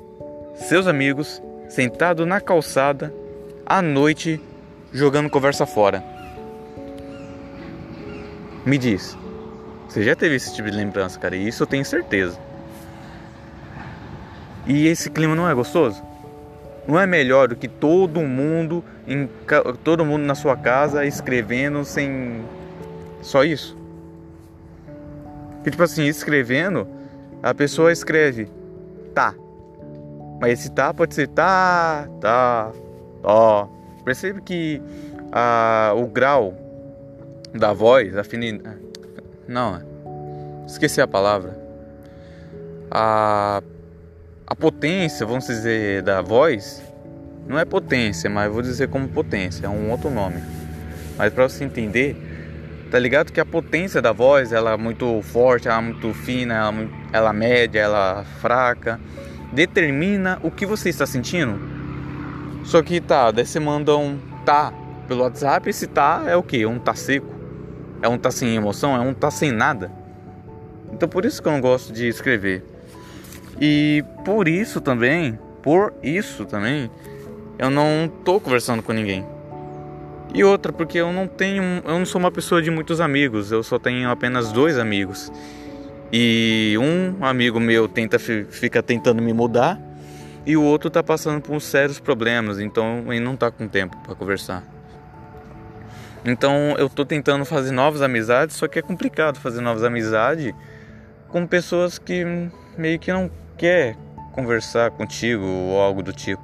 seus 0.55 0.87
amigos, 0.87 1.41
sentado 1.67 2.25
na 2.25 2.39
calçada, 2.39 3.13
à 3.65 3.81
noite, 3.81 4.39
jogando 4.93 5.29
conversa 5.29 5.65
fora. 5.65 6.10
Me 8.65 8.77
diz, 8.77 9.17
você 9.87 10.03
já 10.03 10.15
teve 10.15 10.35
esse 10.35 10.53
tipo 10.53 10.69
de 10.69 10.77
lembrança, 10.77 11.19
cara? 11.19 11.35
E 11.35 11.47
isso 11.47 11.63
eu 11.63 11.67
tenho 11.67 11.83
certeza. 11.83 12.39
E 14.67 14.87
esse 14.87 15.09
clima 15.09 15.35
não 15.35 15.49
é 15.49 15.53
gostoso? 15.53 16.01
Não 16.87 16.99
é 16.99 17.07
melhor 17.07 17.47
do 17.47 17.55
que 17.55 17.67
todo 17.67 18.21
mundo 18.21 18.83
em 19.07 19.27
todo 19.83 20.05
mundo 20.05 20.23
na 20.23 20.35
sua 20.35 20.55
casa 20.55 21.05
escrevendo 21.05 21.83
sem 21.83 22.41
só 23.21 23.43
isso? 23.43 23.75
Que 25.63 25.71
tipo 25.71 25.83
assim, 25.83 26.05
escrevendo 26.05 26.87
a 27.41 27.53
pessoa 27.53 27.91
escreve 27.91 28.47
tá. 29.13 29.33
Mas 30.39 30.59
esse 30.59 30.71
tá 30.71 30.93
pode 30.93 31.13
ser 31.15 31.27
tá, 31.27 32.07
tá, 32.19 32.71
ó. 33.23 33.67
Percebe 34.03 34.41
que 34.41 34.81
a, 35.31 35.93
o 35.95 36.05
grau 36.07 36.55
da 37.53 37.73
voz, 37.73 38.15
afinidade. 38.17 38.79
Não, 39.47 39.81
esqueci 40.65 41.01
a 41.01 41.07
palavra. 41.07 41.59
A, 42.89 43.61
a 44.45 44.55
potência, 44.55 45.25
vamos 45.25 45.47
dizer, 45.47 46.01
da 46.01 46.21
voz 46.21 46.83
não 47.47 47.57
é 47.57 47.65
potência, 47.65 48.29
mas 48.29 48.51
vou 48.51 48.61
dizer 48.61 48.89
como 48.89 49.07
potência, 49.07 49.65
é 49.65 49.69
um 49.69 49.89
outro 49.91 50.09
nome. 50.09 50.41
Mas 51.17 51.33
para 51.33 51.47
você 51.47 51.63
entender, 51.63 52.15
Tá 52.91 52.99
ligado 52.99 53.31
que 53.31 53.39
a 53.39 53.45
potência 53.45 54.01
da 54.01 54.11
voz, 54.11 54.51
ela 54.51 54.73
é 54.73 54.77
muito 54.77 55.21
forte, 55.21 55.69
ela 55.69 55.77
é 55.77 55.81
muito 55.81 56.13
fina, 56.13 56.55
ela, 56.55 56.73
é 56.73 56.87
ela 57.13 57.29
é 57.29 57.33
média, 57.33 57.79
ela 57.79 58.19
é 58.19 58.41
fraca, 58.41 58.99
determina 59.53 60.37
o 60.43 60.51
que 60.51 60.65
você 60.65 60.89
está 60.89 61.05
sentindo. 61.05 61.57
Só 62.65 62.81
que 62.83 62.99
tá, 62.99 63.31
daí 63.31 63.45
você 63.45 63.61
manda 63.61 63.95
um 63.95 64.19
tá 64.45 64.73
pelo 65.07 65.23
WhatsApp, 65.23 65.69
esse 65.69 65.87
tá 65.87 66.23
é 66.27 66.35
o 66.35 66.43
que? 66.43 66.65
Um 66.65 66.77
tá 66.79 66.93
seco, 66.93 67.33
é 68.01 68.07
um 68.07 68.17
tá 68.17 68.31
sem 68.31 68.55
emoção, 68.55 68.95
é 68.95 68.99
um 68.99 69.13
tá 69.13 69.29
sem 69.29 69.51
nada. 69.51 69.91
Então 70.91 71.07
por 71.07 71.25
isso 71.25 71.41
que 71.41 71.47
eu 71.47 71.51
não 71.51 71.61
gosto 71.61 71.93
de 71.93 72.07
escrever. 72.07 72.63
E 73.59 74.03
por 74.25 74.47
isso 74.47 74.81
também, 74.81 75.37
por 75.61 75.93
isso 76.01 76.45
também, 76.45 76.89
eu 77.59 77.69
não 77.69 78.11
tô 78.23 78.39
conversando 78.39 78.81
com 78.81 78.91
ninguém. 78.91 79.25
E 80.33 80.43
outra, 80.43 80.71
porque 80.71 80.97
eu 80.97 81.11
não 81.11 81.27
tenho, 81.27 81.63
eu 81.85 81.99
não 81.99 82.05
sou 82.05 82.19
uma 82.19 82.31
pessoa 82.31 82.61
de 82.61 82.71
muitos 82.71 83.01
amigos, 83.01 83.51
eu 83.51 83.61
só 83.61 83.77
tenho 83.77 84.09
apenas 84.09 84.51
dois 84.51 84.77
amigos. 84.77 85.31
E 86.11 86.75
um 86.79 87.23
amigo 87.23 87.59
meu 87.59 87.87
tenta 87.87 88.17
fica 88.19 88.81
tentando 88.81 89.21
me 89.21 89.33
mudar 89.33 89.79
e 90.45 90.57
o 90.57 90.63
outro 90.63 90.89
tá 90.89 91.03
passando 91.03 91.41
por 91.41 91.61
sérios 91.61 91.99
problemas, 91.99 92.59
então 92.59 93.05
ele 93.07 93.19
não 93.19 93.35
tá 93.35 93.51
com 93.51 93.67
tempo 93.67 93.95
para 94.03 94.15
conversar. 94.15 94.63
Então 96.23 96.75
eu 96.77 96.87
tô 96.87 97.03
tentando 97.03 97.45
fazer 97.45 97.71
novas 97.71 98.01
amizades, 98.01 98.55
só 98.55 98.67
que 98.67 98.77
é 98.77 98.81
complicado 98.81 99.39
fazer 99.39 99.61
novas 99.61 99.83
amizades 99.83 100.53
com 101.27 101.47
pessoas 101.47 101.97
que 101.97 102.23
meio 102.77 102.99
que 102.99 103.11
não 103.11 103.29
quer 103.57 103.95
conversar 104.31 104.91
contigo 104.91 105.43
ou 105.43 105.81
algo 105.81 106.03
do 106.03 106.13
tipo. 106.13 106.43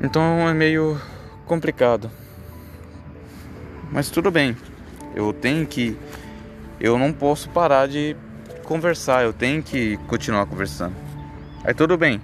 Então 0.00 0.48
é 0.48 0.54
meio 0.54 1.00
complicado. 1.46 2.10
Mas 3.90 4.10
tudo 4.10 4.30
bem. 4.30 4.56
Eu 5.14 5.32
tenho 5.32 5.66
que 5.66 5.96
eu 6.80 6.96
não 6.96 7.12
posso 7.12 7.48
parar 7.50 7.88
de 7.88 8.16
conversar, 8.64 9.24
eu 9.24 9.32
tenho 9.32 9.62
que 9.62 9.96
continuar 10.06 10.46
conversando. 10.46 10.94
Aí 11.64 11.74
tudo 11.74 11.98
bem. 11.98 12.22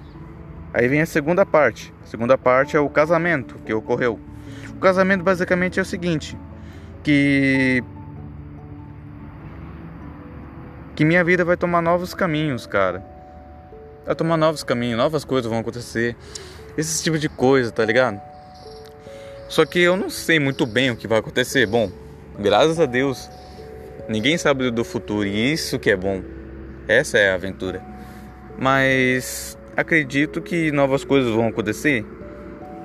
Aí 0.73 0.87
vem 0.87 1.01
a 1.01 1.07
segunda 1.07 1.45
parte. 1.45 1.93
A 2.05 2.07
segunda 2.07 2.39
parte 2.39 2.77
é 2.77 2.81
o 2.81 2.89
casamento 2.89 3.57
que 3.67 3.73
ocorreu. 3.73 4.21
O 4.75 4.81
casamento 4.81 5.23
basicamente 5.23 5.79
é 5.79 5.83
o 5.83 5.85
seguinte, 5.85 6.37
que 7.03 7.83
que 10.95 11.05
minha 11.05 11.25
vida 11.25 11.45
vai 11.45 11.57
tomar 11.57 11.83
novos 11.83 12.15
caminhos, 12.15 12.67
cara. 12.67 13.05
Vai 14.07 14.15
tomar 14.15 14.37
novos 14.37 14.63
caminhos, 14.63 14.97
novas 14.97 15.25
coisas 15.25 15.51
vão 15.51 15.59
acontecer. 15.61 16.17
Esse 16.77 17.03
tipo 17.03 17.19
de 17.19 17.29
coisa, 17.29 17.73
tá 17.73 17.85
ligado? 17.85 18.21
Só 19.49 19.65
que 19.65 19.81
eu 19.81 19.97
não 19.97 20.09
sei 20.09 20.39
muito 20.39 20.67
bem 20.67 20.91
o 20.91 20.97
que 20.97 21.09
vai 21.09 21.19
acontecer. 21.19 21.67
Bom, 21.67 21.91
graças 22.39 22.79
a 22.79 22.87
Deus, 22.87 23.29
ninguém 24.09 24.39
sabe 24.39 24.71
do 24.71 24.85
futuro 24.85 25.27
e 25.27 25.53
isso 25.53 25.79
que 25.79 25.91
é 25.91 25.97
bom. 25.97 26.23
Essa 26.87 27.19
é 27.19 27.31
a 27.31 27.35
aventura. 27.35 27.83
Mas 28.59 29.59
acredito 29.77 30.41
que 30.41 30.71
novas 30.71 31.05
coisas 31.05 31.33
vão 31.33 31.49
acontecer. 31.49 32.05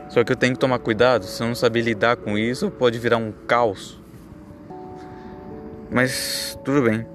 Só 0.10 0.24
que 0.24 0.32
eu 0.32 0.36
tenho 0.36 0.54
que 0.54 0.60
tomar 0.60 0.80
cuidado, 0.80 1.24
se 1.26 1.42
eu 1.42 1.48
não 1.48 1.56
saber 1.56 1.82
lidar 1.82 2.18
com 2.18 2.38
isso, 2.38 2.72
pode 2.72 2.98
virar 2.98 3.18
um 3.18 3.32
caos. 3.48 4.00
Mas 5.90 6.58
tudo 6.64 6.82
bem. 6.82 7.06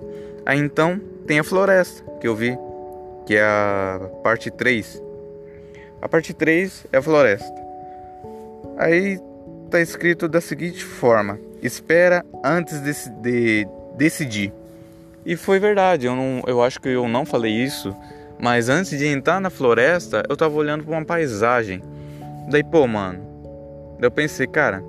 Aí 0.47 0.59
então 0.59 1.01
tem 1.27 1.39
a 1.39 1.45
floresta 1.45 2.05
que 2.21 2.29
eu 2.29 2.35
vi, 2.35 2.57
que 3.27 3.37
é 3.37 3.43
a 3.43 4.01
parte 4.23 4.51
3. 4.51 5.03
A 6.01 6.09
parte 6.09 6.33
3 6.33 6.87
é 6.93 6.99
a 6.99 7.03
floresta. 7.03 7.55
Aí 8.77 9.19
tá 9.71 9.81
escrito 9.81 10.29
da 10.29 10.41
seguinte 10.41 10.85
forma: 10.85 11.39
espera 11.63 12.25
antes 12.45 12.81
de, 12.81 13.11
de 13.21 13.69
decidir. 13.97 14.53
E 15.27 15.37
foi 15.37 15.59
verdade, 15.59 16.07
eu, 16.07 16.15
não, 16.15 16.43
eu 16.47 16.63
acho 16.63 16.81
que 16.81 16.91
eu 16.91 17.09
não 17.09 17.25
falei 17.25 17.51
isso, 17.51 17.97
mas 18.39 18.69
antes 18.69 18.99
de 18.99 19.07
entrar 19.07 19.41
na 19.41 19.49
floresta, 19.49 20.23
eu 20.29 20.37
tava 20.37 20.55
olhando 20.55 20.85
para 20.85 20.93
uma 20.93 21.05
paisagem. 21.05 21.83
Daí, 22.49 22.63
pô, 22.63 22.87
mano, 22.87 23.21
eu 24.01 24.11
pensei, 24.11 24.47
cara, 24.47 24.83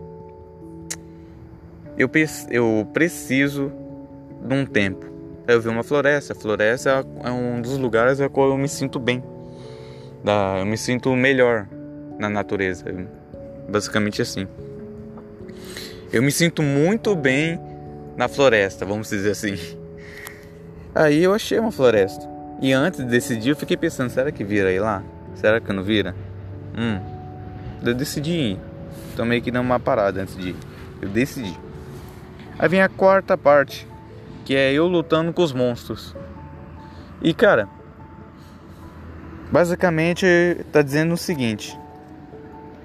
eu, 1.97 2.09
eu 2.49 2.87
preciso 2.93 3.71
de 4.41 4.53
um 4.53 4.65
tempo. 4.65 5.05
Eu 5.47 5.61
vi 5.61 5.69
uma 5.69 5.83
floresta. 5.83 6.33
A 6.33 6.35
floresta 6.35 7.05
é 7.23 7.31
um 7.31 7.61
dos 7.61 7.77
lugares 7.77 8.19
a 8.19 8.27
qual 8.27 8.49
eu 8.49 8.57
me 8.57 8.67
sinto 8.67 8.99
bem. 8.99 9.23
Eu 10.59 10.65
me 10.65 10.77
sinto 10.77 11.15
melhor 11.15 11.67
na 12.17 12.29
natureza. 12.29 12.85
Basicamente 13.69 14.21
assim. 14.21 14.47
Eu 16.11 16.23
me 16.23 16.31
sinto 16.31 16.63
muito 16.63 17.15
bem 17.15 17.59
na 18.17 18.27
floresta, 18.27 18.85
vamos 18.85 19.09
dizer 19.09 19.31
assim. 19.31 19.55
Aí 20.93 21.23
eu 21.23 21.33
achei 21.33 21.59
uma 21.59 21.71
floresta. 21.71 22.27
E 22.61 22.71
antes 22.71 23.01
de 23.01 23.05
decidir, 23.05 23.49
eu 23.49 23.55
fiquei 23.55 23.77
pensando: 23.77 24.09
será 24.09 24.31
que 24.31 24.43
vira 24.43 24.69
aí 24.69 24.79
lá? 24.79 25.03
Será 25.35 25.59
que 25.59 25.71
não 25.71 25.83
vira? 25.83 26.15
Hum. 26.77 27.14
Eu 27.83 27.93
decidi 27.93 28.31
ir. 28.31 28.59
Tô 29.15 29.25
meio 29.25 29.41
que 29.41 29.51
dando 29.51 29.65
uma 29.65 29.79
parada 29.79 30.21
antes 30.21 30.35
de 30.35 30.49
ir. 30.49 30.55
Eu 31.01 31.09
decidi. 31.09 31.57
Aí 32.57 32.69
vem 32.69 32.81
a 32.81 32.89
quarta 32.89 33.37
parte, 33.37 33.87
que 34.43 34.55
é 34.55 34.71
eu 34.73 34.87
lutando 34.87 35.33
com 35.33 35.41
os 35.41 35.53
monstros. 35.53 36.15
E 37.21 37.33
cara, 37.33 37.67
basicamente 39.51 40.25
tá 40.71 40.81
dizendo 40.81 41.13
o 41.13 41.17
seguinte: 41.17 41.77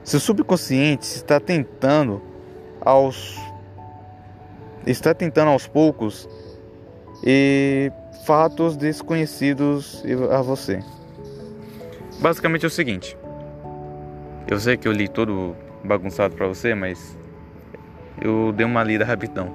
seu 0.02 0.20
subconsciente 0.20 1.04
está 1.04 1.38
tentando 1.38 2.23
aos 2.80 3.38
está 4.87 5.14
tentando 5.14 5.50
aos 5.50 5.66
poucos 5.66 6.28
e 7.23 7.92
fatos 8.25 8.76
desconhecidos 8.76 10.02
a 10.30 10.40
você. 10.42 10.82
Basicamente 12.20 12.64
é 12.64 12.68
o 12.68 12.70
seguinte. 12.70 13.16
Eu 14.47 14.59
sei 14.59 14.76
que 14.76 14.87
eu 14.87 14.92
li 14.92 15.09
todo 15.09 15.56
bagunçado 15.85 16.35
para 16.35 16.47
você, 16.47 16.75
mas 16.75 17.18
eu 18.20 18.52
dei 18.52 18.66
uma 18.66 18.82
lida 18.82 19.04
rapidão. 19.04 19.52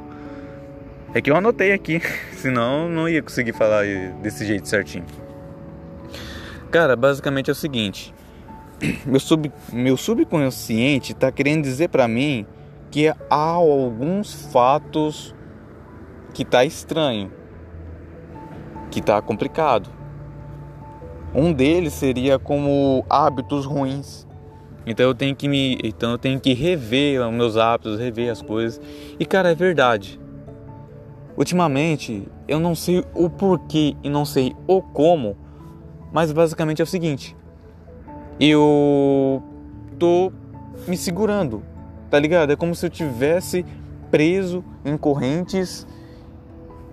É 1.13 1.21
que 1.21 1.31
eu 1.31 1.35
anotei 1.35 1.71
aqui, 1.71 2.01
senão 2.33 2.89
não 2.89 3.07
ia 3.07 3.21
conseguir 3.21 3.53
falar 3.53 3.85
desse 4.21 4.45
jeito 4.45 4.67
certinho. 4.67 5.05
Cara, 6.71 6.95
basicamente 6.95 7.49
é 7.49 7.53
o 7.53 7.55
seguinte. 7.55 8.13
Meu, 9.05 9.19
sub, 9.19 9.49
meu 9.71 9.95
subconsciente 9.95 11.13
está 11.13 11.31
querendo 11.31 11.63
dizer 11.63 11.87
para 11.87 12.07
mim 12.07 12.45
que 12.91 13.07
há 13.07 13.15
alguns 13.29 14.51
fatos 14.51 15.33
que 16.33 16.43
tá 16.43 16.65
estranho 16.65 17.31
que 18.91 18.99
está 18.99 19.21
complicado. 19.21 19.89
Um 21.33 21.51
deles 21.51 21.93
seria 21.93 22.39
como 22.39 23.05
hábitos 23.09 23.65
ruins. 23.65 24.24
Então 24.85 25.05
eu 25.05 25.15
tenho 25.15 25.35
que 25.35 25.47
me, 25.47 25.79
então 25.83 26.11
eu 26.11 26.17
tenho 26.17 26.39
que 26.39 26.53
rever 26.53 27.21
os 27.21 27.33
meus 27.33 27.57
hábitos, 27.57 27.99
rever 27.99 28.31
as 28.31 28.41
coisas. 28.41 28.79
E 29.19 29.25
cara, 29.25 29.51
é 29.51 29.55
verdade. 29.55 30.19
Ultimamente, 31.35 32.27
eu 32.47 32.59
não 32.59 32.75
sei 32.75 33.03
o 33.13 33.29
porquê 33.29 33.95
e 34.03 34.09
não 34.09 34.23
sei 34.23 34.55
o 34.67 34.81
como, 34.81 35.35
mas 36.13 36.31
basicamente 36.31 36.81
é 36.81 36.83
o 36.83 36.87
seguinte: 36.87 37.35
eu 38.39 39.43
tô 39.97 40.31
me 40.87 40.95
segurando, 40.95 41.63
tá 42.09 42.19
ligado? 42.19 42.53
É 42.53 42.55
como 42.55 42.75
se 42.75 42.85
eu 42.85 42.89
tivesse 42.89 43.65
preso 44.11 44.63
em 44.85 44.95
correntes 44.95 45.85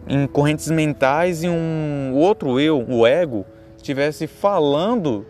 em 0.07 0.27
correntes 0.27 0.69
mentais 0.71 1.43
e 1.43 1.49
um 1.49 2.13
outro 2.15 2.59
eu, 2.59 2.85
o 2.89 3.07
ego, 3.07 3.45
estivesse 3.77 4.27
falando 4.27 5.25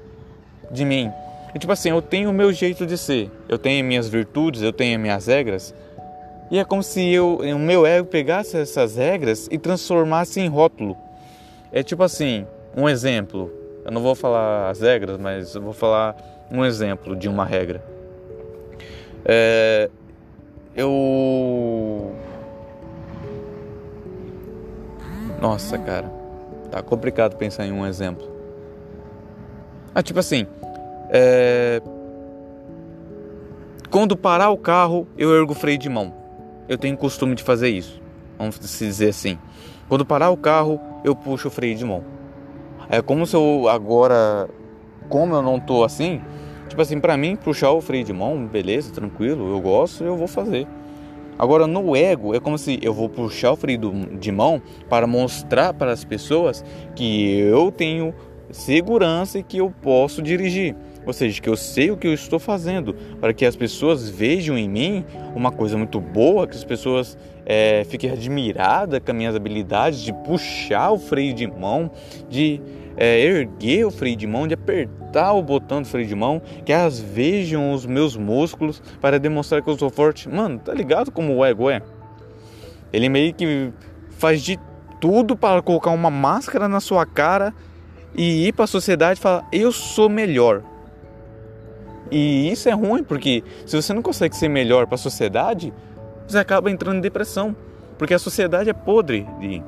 de 0.71 0.85
mim. 0.85 1.11
E, 1.55 1.59
tipo 1.59 1.73
assim, 1.73 1.91
eu 1.91 2.01
tenho 2.01 2.31
o 2.31 2.33
meu 2.33 2.53
jeito 2.53 2.87
de 2.87 2.97
ser, 2.97 3.31
eu 3.49 3.59
tenho 3.59 3.85
minhas 3.85 4.09
virtudes, 4.09 4.63
eu 4.63 4.73
tenho 4.73 4.99
minhas 4.99 5.27
regras. 5.27 5.75
E 6.51 6.59
é 6.59 6.65
como 6.65 6.83
se 6.83 7.13
eu, 7.13 7.37
o 7.37 7.59
meu 7.59 7.87
ego 7.87 8.07
pegasse 8.07 8.57
essas 8.57 8.97
regras 8.97 9.49
e 9.51 9.59
transformasse 9.59 10.41
em 10.41 10.49
rótulo. 10.49 10.97
É 11.71 11.83
tipo 11.83 12.03
assim, 12.03 12.47
um 12.77 12.89
exemplo. 12.89 13.51
Eu 13.85 13.91
não 13.91 14.03
vou 14.03 14.15
falar 14.15 14.71
as 14.71 14.81
regras, 14.81 15.19
mas 15.19 15.55
eu 15.55 15.63
vou 15.63 15.73
falar 15.73 16.17
um 16.51 16.65
exemplo 16.65 17.17
de 17.17 17.29
uma 17.29 17.45
regra. 17.45 17.83
É, 19.25 19.91
eu 20.77 22.13
Nossa, 25.43 25.77
cara, 25.77 26.09
tá 26.71 26.81
complicado 26.81 27.37
pensar 27.37 27.67
em 27.67 27.73
um 27.73 27.85
exemplo. 27.85 28.31
Ah, 29.93 30.01
tipo 30.01 30.21
assim, 30.21 30.47
é... 31.13 31.83
quando 33.91 34.17
parar 34.17 34.51
o 34.51 34.57
carro, 34.57 35.07
eu 35.19 35.35
ergo 35.37 35.53
o 35.53 35.55
freio 35.55 35.77
de 35.77 35.89
mão. 35.89 36.15
Eu 36.69 36.79
tenho 36.79 36.97
costume 36.97 37.35
de 37.35 37.43
fazer 37.43 37.69
isso. 37.69 38.01
Vamos 38.39 38.59
dizer 38.59 39.11
assim. 39.11 39.39
Quando 39.89 40.07
parar 40.07 40.31
o 40.31 40.37
carro, 40.37 40.81
eu 41.05 41.15
puxo 41.15 41.49
o 41.49 41.51
freio 41.51 41.77
de 41.77 41.85
mão. 41.85 42.03
É 42.89 43.03
como 43.03 43.27
se 43.27 43.37
eu 43.37 43.69
agora, 43.69 44.49
como 45.09 45.35
eu 45.35 45.43
não 45.43 45.61
tô 45.61 45.85
assim, 45.85 46.21
tipo 46.69 46.81
assim, 46.81 46.99
para 46.99 47.17
mim 47.17 47.37
puxar 47.37 47.71
o 47.73 47.81
freio 47.81 48.05
de 48.05 48.13
mão, 48.13 48.47
beleza, 48.47 48.93
tranquilo, 48.93 49.51
eu 49.51 49.61
gosto, 49.61 50.03
eu 50.03 50.17
vou 50.17 50.27
fazer. 50.27 50.67
Agora, 51.39 51.67
no 51.67 51.97
ego, 51.97 52.35
é 52.35 52.41
como 52.41 52.57
se 52.57 52.79
eu 52.83 52.95
vou 52.95 53.09
puxar 53.09 53.53
o 53.53 53.57
freio 53.57 53.79
de 54.19 54.31
mão 54.31 54.63
para 54.89 55.07
mostrar 55.07 55.75
para 55.75 55.93
as 55.93 56.05
pessoas 56.05 56.65
que 56.95 57.39
eu 57.41 57.71
tenho 57.71 58.15
segurança 58.51 59.39
e 59.39 59.43
que 59.43 59.59
eu 59.59 59.73
posso 59.83 60.23
dirigir. 60.23 60.77
Ou 61.07 61.13
seja, 61.13 61.41
que 61.41 61.49
eu 61.49 61.57
sei 61.57 61.91
o 61.91 61.97
que 61.97 62.07
eu 62.07 62.15
estou 62.15 62.39
fazendo, 62.39 62.95
para 63.21 63.33
que 63.33 63.45
as 63.45 63.57
pessoas 63.57 64.09
vejam 64.09 64.57
em 64.57 64.69
mim 64.69 65.05
uma 65.35 65.51
coisa 65.51 65.77
muito 65.77 66.01
boa, 66.01 66.47
que 66.47 66.57
as 66.57 66.65
pessoas 66.65 67.19
é, 67.45 67.85
fiquem 67.85 68.11
admiradas 68.11 69.01
com 69.01 69.11
as 69.11 69.17
minhas 69.17 69.35
habilidades 69.35 70.01
de 70.01 70.13
puxar 70.13 70.93
o 70.93 70.99
freio 70.99 71.35
de 71.35 71.47
mão, 71.47 71.91
de 72.29 72.61
é, 72.97 73.21
erguer 73.21 73.85
o 73.85 73.91
freio 73.91 74.17
de 74.17 74.27
mão, 74.27 74.47
de 74.47 74.55
apertar 74.55 75.33
o 75.33 75.43
botão 75.43 75.83
do 75.83 75.89
freio 75.89 76.07
de 76.07 76.15
mão, 76.15 76.41
que 76.65 76.73
elas 76.73 77.01
vejam 77.01 77.73
os 77.73 77.85
meus 77.87 78.17
músculos 78.17 78.83
para 79.01 79.19
demonstrar 79.19 79.63
que 79.63 79.69
eu 79.69 79.79
sou 79.79 79.91
forte. 79.91 80.29
Mano, 80.29 80.59
tá 80.59 80.73
ligado 80.73 81.11
como 81.11 81.35
o 81.35 81.45
ego 81.45 81.69
é? 81.71 81.83
Ele 82.93 83.09
meio 83.09 83.33
que 83.35 83.73
faz 84.11 84.43
de 84.43 84.59
tudo 85.01 85.37
para 85.37 85.61
colocar 85.63 85.91
uma 85.91 86.11
máscara 86.11 86.69
na 86.69 86.79
sua 86.79 87.05
cara 87.05 87.53
e 88.15 88.47
ir 88.47 88.53
para 88.53 88.65
a 88.65 88.69
sociedade 88.69 89.19
e 89.19 89.23
falar: 89.23 89.49
eu 89.53 89.73
sou 89.73 90.09
melhor. 90.09 90.63
E 92.13 92.53
isso 92.53 92.69
é 92.69 92.73
ruim 92.73 93.03
porque 93.03 93.43
se 93.65 93.75
você 93.75 93.95
não 93.95 94.03
consegue 94.03 94.37
ser 94.37 94.47
melhor 94.47 94.87
para 94.87 94.97
a 94.97 94.99
sociedade, 94.99 95.73
você 96.29 96.37
acaba 96.37 96.71
entrando 96.71 96.99
em 96.99 97.01
depressão, 97.01 97.57
porque 97.97 98.13
a 98.13 98.19
sociedade 98.19 98.69
é 98.69 98.75
podre. 98.75 99.27
De... 99.41 99.63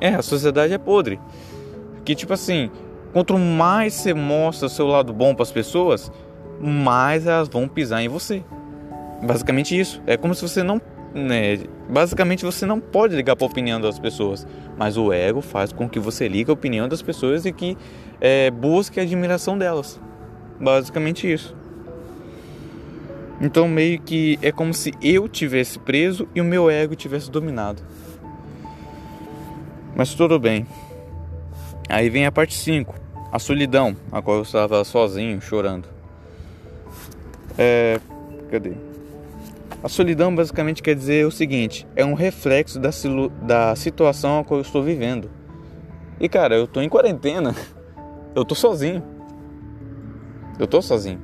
É, 0.00 0.14
a 0.14 0.22
sociedade 0.22 0.72
é 0.72 0.78
podre. 0.78 1.18
Que 2.04 2.14
tipo 2.14 2.32
assim, 2.32 2.70
quanto 3.12 3.36
mais 3.36 3.94
você 3.94 4.14
mostra 4.14 4.68
o 4.68 4.70
seu 4.70 4.86
lado 4.86 5.12
bom 5.12 5.34
para 5.34 5.42
as 5.42 5.50
pessoas, 5.50 6.12
mais 6.60 7.26
elas 7.26 7.48
vão 7.48 7.66
pisar 7.66 8.00
em 8.00 8.08
você. 8.08 8.44
Basicamente 9.20 9.76
isso. 9.76 10.00
É 10.06 10.16
como 10.16 10.36
se 10.36 10.42
você 10.42 10.62
não 10.62 10.80
né, 11.12 11.58
basicamente 11.88 12.44
você 12.44 12.64
não 12.64 12.78
pode 12.78 13.16
ligar 13.16 13.34
para 13.34 13.44
a 13.44 13.50
opinião 13.50 13.80
das 13.80 13.98
pessoas, 13.98 14.46
mas 14.78 14.96
o 14.96 15.12
ego 15.12 15.40
faz 15.40 15.72
com 15.72 15.88
que 15.88 15.98
você 15.98 16.28
ligue 16.28 16.48
a 16.48 16.54
opinião 16.54 16.88
das 16.88 17.02
pessoas 17.02 17.44
e 17.44 17.50
que 17.50 17.76
é, 18.20 18.52
busque 18.52 19.00
a 19.00 19.02
admiração 19.02 19.58
delas. 19.58 20.00
Basicamente 20.60 21.32
isso. 21.32 21.56
Então 23.40 23.66
meio 23.66 23.98
que 24.00 24.38
é 24.42 24.52
como 24.52 24.74
se 24.74 24.92
eu 25.00 25.26
tivesse 25.26 25.78
preso 25.78 26.28
e 26.34 26.40
o 26.40 26.44
meu 26.44 26.68
ego 26.68 26.94
tivesse 26.94 27.30
dominado. 27.30 27.82
Mas 29.96 30.14
tudo 30.14 30.38
bem. 30.38 30.66
Aí 31.88 32.10
vem 32.10 32.26
a 32.26 32.30
parte 32.30 32.54
5, 32.54 32.94
a 33.32 33.38
solidão, 33.38 33.96
a 34.12 34.20
qual 34.20 34.36
eu 34.36 34.42
estava 34.42 34.84
sozinho, 34.84 35.40
chorando. 35.40 35.88
É, 37.58 37.98
cadê? 38.50 38.74
A 39.82 39.88
solidão 39.88 40.34
basicamente 40.34 40.82
quer 40.82 40.94
dizer 40.94 41.26
o 41.26 41.30
seguinte: 41.30 41.86
é 41.96 42.04
um 42.04 42.14
reflexo 42.14 42.78
da, 42.78 42.90
da 43.42 43.74
situação 43.74 44.40
a 44.40 44.44
qual 44.44 44.60
eu 44.60 44.62
estou 44.62 44.82
vivendo. 44.82 45.30
E 46.20 46.28
cara, 46.28 46.54
eu 46.54 46.64
estou 46.64 46.82
em 46.82 46.88
quarentena, 46.88 47.54
eu 48.36 48.42
estou 48.42 48.56
sozinho. 48.56 49.02
Eu 50.60 50.66
estou 50.66 50.82
sozinho. 50.82 51.18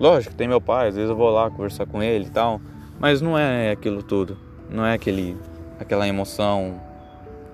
Lógico, 0.00 0.34
tem 0.34 0.48
meu 0.48 0.58
pai, 0.58 0.88
às 0.88 0.94
vezes 0.94 1.10
eu 1.10 1.14
vou 1.14 1.28
lá 1.28 1.50
conversar 1.50 1.84
com 1.84 2.02
ele 2.02 2.24
e 2.24 2.30
tal, 2.30 2.58
mas 2.98 3.20
não 3.20 3.38
é 3.38 3.72
aquilo 3.72 4.02
tudo. 4.02 4.38
Não 4.70 4.86
é 4.86 4.94
aquele, 4.94 5.36
aquela 5.78 6.08
emoção, 6.08 6.80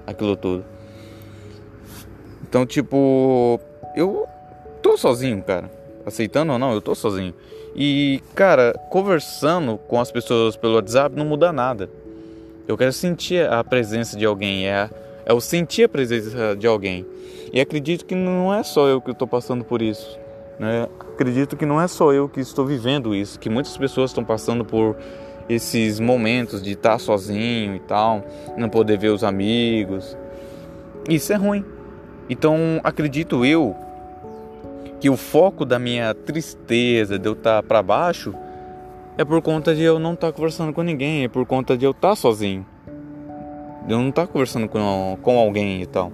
aquilo 0.06 0.36
tudo. 0.36 0.64
Então, 2.48 2.64
tipo, 2.64 3.60
eu 3.96 4.24
tô 4.80 4.96
sozinho, 4.96 5.42
cara. 5.42 5.68
Aceitando 6.06 6.52
ou 6.52 6.60
não, 6.60 6.72
eu 6.72 6.80
tô 6.80 6.94
sozinho. 6.94 7.34
E, 7.74 8.22
cara, 8.36 8.72
conversando 8.88 9.78
com 9.88 10.00
as 10.00 10.12
pessoas 10.12 10.56
pelo 10.56 10.76
WhatsApp 10.76 11.16
não 11.16 11.26
muda 11.26 11.52
nada. 11.52 11.90
Eu 12.68 12.78
quero 12.78 12.92
sentir 12.92 13.50
a 13.50 13.64
presença 13.64 14.16
de 14.16 14.24
alguém, 14.24 14.68
é, 14.68 14.88
é 15.24 15.32
o 15.32 15.40
sentir 15.40 15.82
a 15.82 15.88
presença 15.88 16.54
de 16.54 16.68
alguém. 16.68 17.04
E 17.52 17.60
acredito 17.60 18.04
que 18.04 18.14
não 18.14 18.54
é 18.54 18.62
só 18.62 18.86
eu 18.86 19.00
que 19.00 19.10
estou 19.10 19.26
passando 19.26 19.64
por 19.64 19.82
isso. 19.82 20.24
Né? 20.58 20.88
Acredito 21.14 21.56
que 21.56 21.66
não 21.66 21.80
é 21.80 21.86
só 21.86 22.12
eu 22.12 22.28
que 22.28 22.40
estou 22.40 22.64
vivendo 22.64 23.14
isso, 23.14 23.38
que 23.38 23.50
muitas 23.50 23.76
pessoas 23.76 24.10
estão 24.10 24.24
passando 24.24 24.64
por 24.64 24.96
esses 25.48 26.00
momentos 26.00 26.62
de 26.62 26.72
estar 26.72 26.98
sozinho 26.98 27.76
e 27.76 27.80
tal, 27.80 28.24
não 28.56 28.68
poder 28.68 28.98
ver 28.98 29.10
os 29.10 29.22
amigos. 29.22 30.16
Isso 31.08 31.32
é 31.32 31.36
ruim. 31.36 31.64
Então, 32.28 32.80
acredito 32.82 33.44
eu 33.44 33.76
que 34.98 35.08
o 35.08 35.16
foco 35.16 35.64
da 35.64 35.78
minha 35.78 36.14
tristeza, 36.14 37.18
de 37.18 37.28
eu 37.28 37.34
estar 37.34 37.62
para 37.62 37.82
baixo, 37.82 38.34
é 39.16 39.24
por 39.24 39.40
conta 39.40 39.74
de 39.74 39.82
eu 39.82 39.98
não 39.98 40.14
estar 40.14 40.32
conversando 40.32 40.72
com 40.72 40.82
ninguém, 40.82 41.24
é 41.24 41.28
por 41.28 41.46
conta 41.46 41.76
de 41.76 41.84
eu 41.84 41.92
estar 41.92 42.16
sozinho. 42.16 42.66
Eu 43.88 43.98
não 43.98 44.08
estar 44.08 44.26
conversando 44.26 44.68
com, 44.68 45.16
com 45.22 45.38
alguém 45.38 45.80
e 45.80 45.86
tal. 45.86 46.10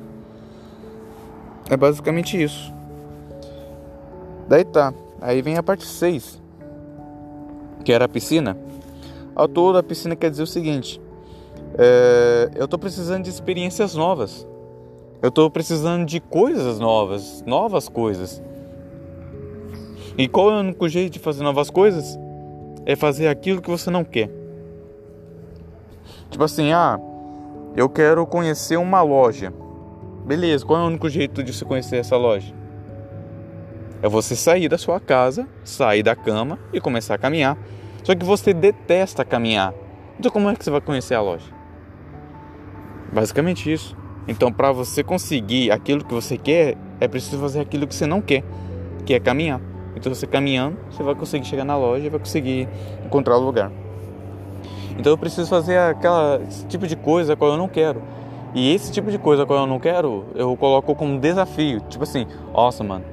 É 1.70 1.76
basicamente 1.76 2.40
isso. 2.40 2.72
Daí 4.48 4.64
tá. 4.64 4.92
Aí 5.20 5.40
vem 5.40 5.56
a 5.56 5.62
parte 5.62 5.86
6, 5.86 6.40
que 7.84 7.92
era 7.92 8.06
a 8.06 8.08
piscina. 8.08 8.56
Ao 9.34 9.48
todo, 9.48 9.78
a 9.78 9.82
piscina 9.82 10.16
quer 10.16 10.30
dizer 10.30 10.42
o 10.42 10.46
seguinte: 10.46 11.00
é, 11.78 12.50
eu 12.54 12.68
tô 12.68 12.78
precisando 12.78 13.24
de 13.24 13.30
experiências 13.30 13.94
novas. 13.94 14.46
Eu 15.22 15.30
tô 15.30 15.48
precisando 15.48 16.04
de 16.04 16.20
coisas 16.20 16.80
novas, 16.80 17.42
novas 17.46 17.88
coisas. 17.88 18.42
E 20.18 20.28
qual 20.28 20.50
é 20.50 20.56
o 20.56 20.60
único 20.60 20.88
jeito 20.88 21.12
de 21.12 21.18
fazer 21.18 21.42
novas 21.44 21.70
coisas? 21.70 22.18
É 22.84 22.96
fazer 22.96 23.28
aquilo 23.28 23.62
que 23.62 23.70
você 23.70 23.88
não 23.88 24.04
quer. 24.04 24.28
Tipo 26.28 26.44
assim, 26.44 26.72
ah, 26.72 27.00
eu 27.76 27.88
quero 27.88 28.26
conhecer 28.26 28.76
uma 28.76 29.00
loja. 29.02 29.52
Beleza, 30.26 30.66
qual 30.66 30.80
é 30.80 30.82
o 30.82 30.86
único 30.86 31.08
jeito 31.08 31.42
de 31.42 31.52
você 31.52 31.64
conhecer 31.64 31.96
essa 31.96 32.16
loja? 32.16 32.52
É 34.02 34.08
você 34.08 34.34
sair 34.34 34.68
da 34.68 34.76
sua 34.76 34.98
casa, 34.98 35.48
sair 35.62 36.02
da 36.02 36.16
cama 36.16 36.58
e 36.72 36.80
começar 36.80 37.14
a 37.14 37.18
caminhar. 37.18 37.56
Só 38.02 38.16
que 38.16 38.24
você 38.24 38.52
detesta 38.52 39.24
caminhar. 39.24 39.72
Então 40.18 40.30
como 40.30 40.50
é 40.50 40.56
que 40.56 40.64
você 40.64 40.70
vai 40.70 40.80
conhecer 40.80 41.14
a 41.14 41.20
loja? 41.20 41.46
Basicamente 43.12 43.72
isso. 43.72 43.96
Então 44.26 44.52
para 44.52 44.72
você 44.72 45.04
conseguir 45.04 45.70
aquilo 45.70 46.04
que 46.04 46.12
você 46.12 46.36
quer, 46.36 46.76
é 47.00 47.06
preciso 47.06 47.40
fazer 47.40 47.60
aquilo 47.60 47.86
que 47.86 47.94
você 47.94 48.04
não 48.04 48.20
quer, 48.20 48.42
que 49.06 49.14
é 49.14 49.20
caminhar. 49.20 49.60
Então 49.94 50.12
você 50.12 50.26
caminhando, 50.26 50.76
você 50.90 51.02
vai 51.02 51.14
conseguir 51.14 51.46
chegar 51.46 51.64
na 51.64 51.76
loja 51.76 52.06
e 52.06 52.08
vai 52.08 52.18
conseguir 52.18 52.68
encontrar 53.06 53.36
o 53.36 53.40
lugar. 53.40 53.70
Então 54.98 55.12
eu 55.12 55.18
preciso 55.18 55.48
fazer 55.48 55.78
aquela 55.78 56.40
esse 56.48 56.66
tipo 56.66 56.88
de 56.88 56.96
coisa 56.96 57.36
qual 57.36 57.52
eu 57.52 57.56
não 57.56 57.68
quero. 57.68 58.02
E 58.54 58.74
esse 58.74 58.90
tipo 58.92 59.10
de 59.10 59.18
coisa 59.18 59.46
qual 59.46 59.60
eu 59.60 59.66
não 59.66 59.78
quero, 59.78 60.26
eu 60.34 60.56
coloco 60.56 60.94
como 60.94 61.18
desafio. 61.18 61.80
Tipo 61.88 62.04
assim, 62.04 62.26
nossa, 62.52 62.84
mano, 62.84 63.04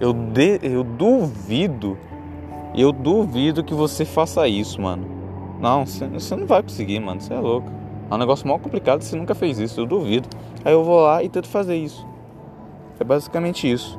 eu, 0.00 0.12
de, 0.12 0.60
eu 0.62 0.84
duvido, 0.84 1.96
eu 2.74 2.92
duvido 2.92 3.64
que 3.64 3.74
você 3.74 4.04
faça 4.04 4.46
isso, 4.48 4.80
mano. 4.80 5.06
Não, 5.60 5.86
você, 5.86 6.36
não 6.36 6.46
vai 6.46 6.62
conseguir, 6.62 7.00
mano, 7.00 7.20
você 7.20 7.32
é 7.32 7.38
louco. 7.38 7.70
É 8.10 8.14
um 8.14 8.18
negócio 8.18 8.46
mal 8.46 8.58
complicado, 8.58 9.02
você 9.02 9.16
nunca 9.16 9.34
fez 9.34 9.58
isso, 9.58 9.80
eu 9.80 9.86
duvido. 9.86 10.28
Aí 10.64 10.72
eu 10.72 10.84
vou 10.84 11.00
lá 11.00 11.22
e 11.22 11.28
tento 11.28 11.48
fazer 11.48 11.76
isso. 11.76 12.06
É 13.00 13.04
basicamente 13.04 13.70
isso. 13.70 13.98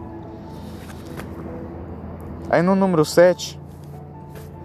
Aí 2.49 2.61
no 2.61 2.75
número 2.75 3.03
7, 3.03 3.59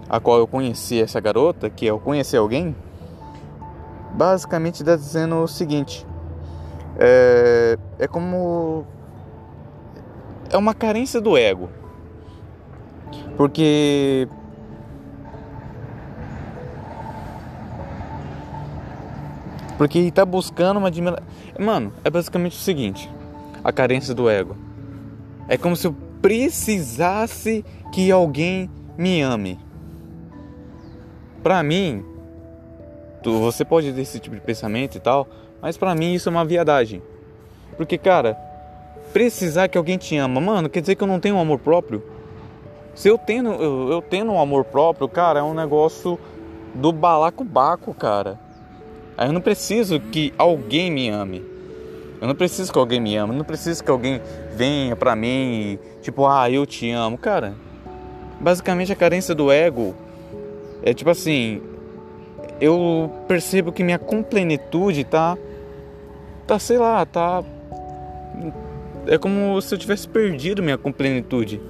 a 0.09 0.19
qual 0.19 0.37
eu 0.37 0.47
conheci 0.47 1.01
essa 1.01 1.19
garota, 1.19 1.69
que 1.69 1.85
eu 1.85 1.99
conheci 1.99 2.37
alguém, 2.37 2.75
basicamente 4.13 4.75
está 4.75 4.95
dizendo 4.95 5.35
o 5.37 5.47
seguinte: 5.47 6.05
é, 6.97 7.77
é 7.99 8.07
como. 8.07 8.85
É 10.53 10.57
uma 10.57 10.75
carência 10.75 11.19
do 11.19 11.35
ego. 11.35 11.67
Porque. 13.35 14.27
Porque 19.79 19.97
está 19.97 20.23
buscando 20.23 20.77
uma 20.77 20.89
admiração. 20.89 21.25
Mano, 21.59 21.91
é 22.03 22.09
basicamente 22.09 22.55
o 22.55 22.61
seguinte: 22.61 23.09
a 23.63 23.71
carência 23.71 24.13
do 24.13 24.29
ego. 24.29 24.55
É 25.49 25.57
como 25.57 25.75
se 25.75 25.87
eu 25.87 25.95
precisasse 26.21 27.65
que 27.91 28.11
alguém 28.11 28.69
me 28.95 29.21
ame. 29.23 29.59
Para 31.41 31.63
mim, 31.63 32.05
você 33.23 33.65
pode 33.65 33.91
ter 33.91 34.01
esse 34.01 34.19
tipo 34.19 34.35
de 34.35 34.41
pensamento 34.41 34.95
e 34.95 34.99
tal, 34.99 35.27
mas 35.59 35.77
para 35.77 35.95
mim 35.95 36.13
isso 36.13 36.29
é 36.29 36.31
uma 36.31 36.45
viadagem. 36.45 37.01
Porque, 37.75 37.97
cara, 37.97 38.37
precisar 39.13 39.67
que 39.67 39.77
alguém 39.77 39.97
te 39.97 40.17
ama, 40.17 40.41
mano, 40.41 40.67
quer 40.67 40.81
dizer 40.81 40.95
que 40.95 41.03
eu 41.03 41.07
não 41.07 41.19
tenho 41.19 41.39
amor 41.39 41.59
próprio? 41.59 42.03
Se 42.95 43.07
eu 43.07 43.17
tenho, 43.17 43.53
eu, 43.53 43.91
eu 43.91 44.01
tendo 44.01 44.31
um 44.31 44.39
amor 44.39 44.65
próprio, 44.65 45.07
cara, 45.07 45.39
é 45.39 45.43
um 45.43 45.53
negócio 45.53 46.19
do 46.73 46.91
balacobaco, 46.91 47.93
cara. 47.93 48.39
Aí 49.15 49.27
eu 49.27 49.33
não 49.33 49.41
preciso 49.41 49.99
que 49.99 50.33
alguém 50.37 50.91
me 50.91 51.09
ame. 51.09 51.45
Eu 52.19 52.27
não 52.27 52.35
preciso 52.35 52.71
que 52.71 52.79
alguém 52.79 52.99
me 52.99 53.15
ame, 53.15 53.33
eu 53.33 53.37
não 53.37 53.45
preciso 53.45 53.83
que 53.83 53.91
alguém 53.91 54.19
venha 54.55 54.95
pra 54.95 55.15
mim 55.15 55.27
e, 55.73 55.79
tipo, 56.01 56.25
ah, 56.25 56.49
eu 56.49 56.65
te 56.65 56.89
amo. 56.89 57.17
Cara, 57.17 57.53
basicamente 58.39 58.91
a 58.91 58.95
carência 58.95 59.35
do 59.35 59.51
ego 59.51 59.95
é 60.81 60.93
tipo 60.93 61.09
assim, 61.09 61.61
eu 62.59 63.11
percebo 63.27 63.71
que 63.71 63.83
minha 63.83 63.99
complenitude 63.99 65.03
tá 65.03 65.37
tá, 66.45 66.59
sei 66.59 66.77
lá, 66.77 67.05
tá 67.05 67.43
é 69.07 69.17
como 69.17 69.61
se 69.61 69.73
eu 69.73 69.77
tivesse 69.77 70.07
perdido 70.07 70.63
minha 70.63 70.77
complenitude. 70.77 71.61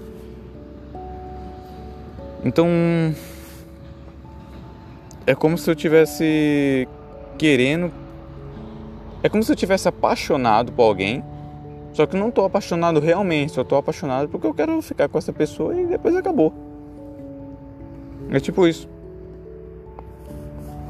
Então 2.44 2.68
é 5.26 5.34
como 5.34 5.58
se 5.58 5.70
eu 5.70 5.76
tivesse 5.76 6.88
querendo 7.38 7.92
é 9.24 9.30
como 9.30 9.42
se 9.42 9.50
eu 9.50 9.56
tivesse 9.56 9.88
apaixonado 9.88 10.74
por 10.74 10.84
alguém, 10.84 11.24
só 11.94 12.06
que 12.06 12.18
não 12.18 12.30
tô 12.30 12.44
apaixonado 12.44 13.00
realmente, 13.00 13.54
só 13.54 13.64
tô 13.64 13.78
apaixonado 13.78 14.28
porque 14.28 14.46
eu 14.46 14.54
quero 14.54 14.82
ficar 14.82 15.08
com 15.08 15.18
essa 15.18 15.32
pessoa 15.32 15.74
e 15.74 15.86
depois 15.86 16.14
acabou. 16.14 16.54
É 18.30 18.40
tipo 18.42 18.68
isso. 18.68 18.90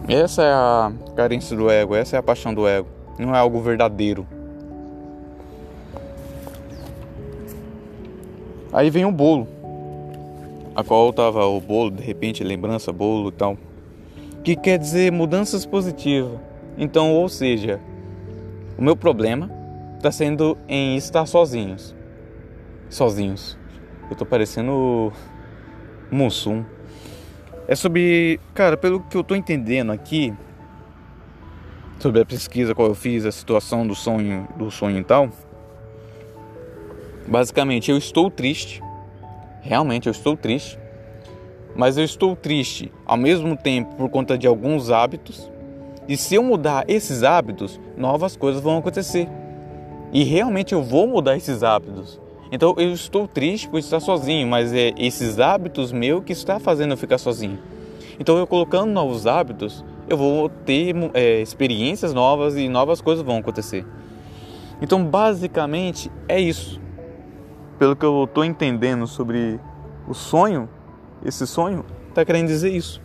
Essa 0.08 0.42
é 0.42 0.52
a 0.52 0.92
carência 1.16 1.56
do 1.56 1.70
ego, 1.70 1.96
essa 1.96 2.16
é 2.16 2.20
a 2.20 2.24
paixão 2.24 2.54
do 2.54 2.68
ego. 2.68 2.88
Não 3.20 3.36
é 3.36 3.38
algo 3.38 3.62
verdadeiro. 3.62 4.26
Aí 8.74 8.90
vem 8.90 9.06
o 9.06 9.12
bolo, 9.12 9.48
a 10.76 10.84
qual 10.84 11.14
tava 11.14 11.46
o 11.46 11.62
bolo, 11.62 11.92
de 11.92 12.02
repente 12.02 12.44
lembrança, 12.44 12.92
bolo 12.92 13.30
e 13.30 13.32
tal, 13.32 13.56
que 14.44 14.56
quer 14.56 14.80
dizer 14.80 15.12
mudanças 15.12 15.64
positivas. 15.64 16.40
Então, 16.76 17.14
ou 17.14 17.30
seja, 17.30 17.80
o 18.76 18.82
meu 18.82 18.96
problema 18.96 19.52
está 19.98 20.12
sendo 20.12 20.58
em 20.68 20.98
estar 20.98 21.28
sozinhos, 21.28 21.96
sozinhos. 22.90 23.58
Eu 24.10 24.16
tô 24.16 24.26
parecendo 24.26 25.14
Mussum. 26.12 26.66
É 27.68 27.76
sobre, 27.76 28.40
cara, 28.56 28.76
pelo 28.76 29.02
que 29.02 29.16
eu 29.16 29.24
tô 29.24 29.36
entendendo 29.36 29.92
aqui, 29.92 30.34
sobre 32.00 32.22
a 32.22 32.26
pesquisa 32.26 32.74
qual 32.74 32.88
eu 32.88 32.96
fiz, 32.96 33.24
a 33.24 33.32
situação 33.32 33.86
do 33.86 33.94
sonho, 33.94 34.48
do 34.58 34.72
sonho 34.72 34.98
e 34.98 35.04
tal. 35.04 35.30
Basicamente, 37.28 37.90
eu 37.90 37.98
estou 37.98 38.30
triste. 38.30 38.82
Realmente 39.62 40.08
eu 40.08 40.12
estou 40.12 40.36
triste. 40.36 40.78
Mas 41.76 41.98
eu 41.98 42.04
estou 42.04 42.36
triste 42.36 42.92
ao 43.06 43.18
mesmo 43.18 43.58
tempo 43.58 43.96
por 43.96 44.10
conta 44.10 44.38
de 44.38 44.46
alguns 44.46 44.92
hábitos. 44.92 45.50
E 46.08 46.18
se 46.18 46.36
eu 46.36 46.44
mudar 46.44 46.86
esses 46.88 47.24
hábitos, 47.24 47.80
novas 47.98 48.36
coisas 48.36 48.62
vão 48.62 48.78
acontecer. 48.78 49.28
E 50.12 50.24
realmente 50.24 50.74
eu 50.74 50.84
vou 50.84 51.08
mudar 51.08 51.36
esses 51.36 51.64
hábitos. 51.64 52.22
Então 52.52 52.76
eu 52.78 52.92
estou 52.92 53.28
triste 53.28 53.68
por 53.68 53.80
estar 53.80 54.00
sozinho, 54.00 54.48
mas 54.48 54.72
é 54.72 54.94
esses 54.98 55.40
hábitos 55.40 55.92
meus 55.92 56.24
que 56.24 56.34
está 56.34 56.60
fazendo 56.60 56.92
eu 56.92 56.98
ficar 56.98 57.18
sozinho. 57.18 57.58
Então 58.20 58.38
eu 58.38 58.46
colocando 58.46 58.92
novos 58.92 59.26
hábitos, 59.26 59.84
eu 60.08 60.16
vou 60.16 60.50
ter 60.50 60.94
é, 61.16 61.42
experiências 61.42 62.14
novas 62.14 62.56
e 62.56 62.70
novas 62.70 63.02
coisas 63.02 63.26
vão 63.26 63.38
acontecer. 63.38 63.84
Então 64.80 65.04
basicamente 65.04 66.12
é 66.28 66.40
isso. 66.40 66.83
Pelo 67.84 67.98
que 67.98 68.06
eu 68.06 68.24
estou 68.24 68.46
entendendo 68.46 69.06
sobre 69.06 69.60
o 70.08 70.14
sonho, 70.14 70.70
esse 71.26 71.46
sonho 71.46 71.84
está 72.08 72.24
querendo 72.24 72.48
dizer 72.48 72.72
isso. 72.72 73.02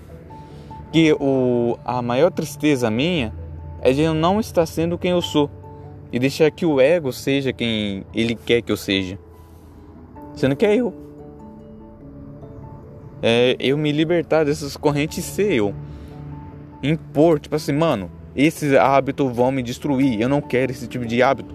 Que 0.92 1.12
o, 1.14 1.76
a 1.84 2.00
maior 2.00 2.30
tristeza 2.30 2.88
minha 2.88 3.34
é 3.80 3.92
de 3.92 4.02
eu 4.02 4.14
não 4.14 4.38
estar 4.38 4.64
sendo 4.66 4.96
quem 4.96 5.10
eu 5.10 5.20
sou 5.20 5.50
e 6.12 6.18
deixar 6.20 6.48
que 6.52 6.64
o 6.64 6.80
ego 6.80 7.12
seja 7.12 7.52
quem 7.52 8.06
ele 8.14 8.36
quer 8.36 8.62
que 8.62 8.70
eu 8.70 8.76
seja 8.76 9.18
sendo 10.36 10.54
que 10.54 10.64
é 10.64 10.76
eu. 10.76 10.94
É 13.20 13.56
eu 13.58 13.76
me 13.76 13.90
libertar 13.90 14.44
dessas 14.44 14.76
correntes 14.76 15.18
e 15.18 15.22
ser 15.22 15.54
eu. 15.54 15.74
Impor, 16.84 17.40
tipo 17.40 17.56
assim, 17.56 17.72
mano, 17.72 18.12
esses 18.36 18.74
hábitos 18.74 19.34
vão 19.34 19.50
me 19.50 19.60
destruir. 19.60 20.20
Eu 20.20 20.28
não 20.28 20.40
quero 20.40 20.70
esse 20.70 20.86
tipo 20.86 21.04
de 21.04 21.20
hábito. 21.20 21.52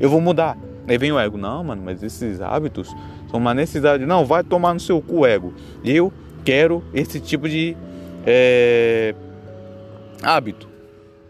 Eu 0.00 0.08
vou 0.08 0.22
mudar. 0.22 0.71
Aí 0.86 0.98
vem 0.98 1.12
o 1.12 1.18
ego, 1.18 1.38
não, 1.38 1.62
mano, 1.62 1.82
mas 1.84 2.02
esses 2.02 2.40
hábitos 2.40 2.88
são 3.30 3.38
uma 3.38 3.54
necessidade. 3.54 4.04
Não, 4.04 4.24
vai 4.24 4.42
tomar 4.42 4.74
no 4.74 4.80
seu 4.80 5.00
cu, 5.00 5.24
ego. 5.24 5.54
Eu 5.84 6.12
quero 6.44 6.82
esse 6.92 7.20
tipo 7.20 7.48
de 7.48 7.76
é, 8.26 9.14
hábito. 10.22 10.68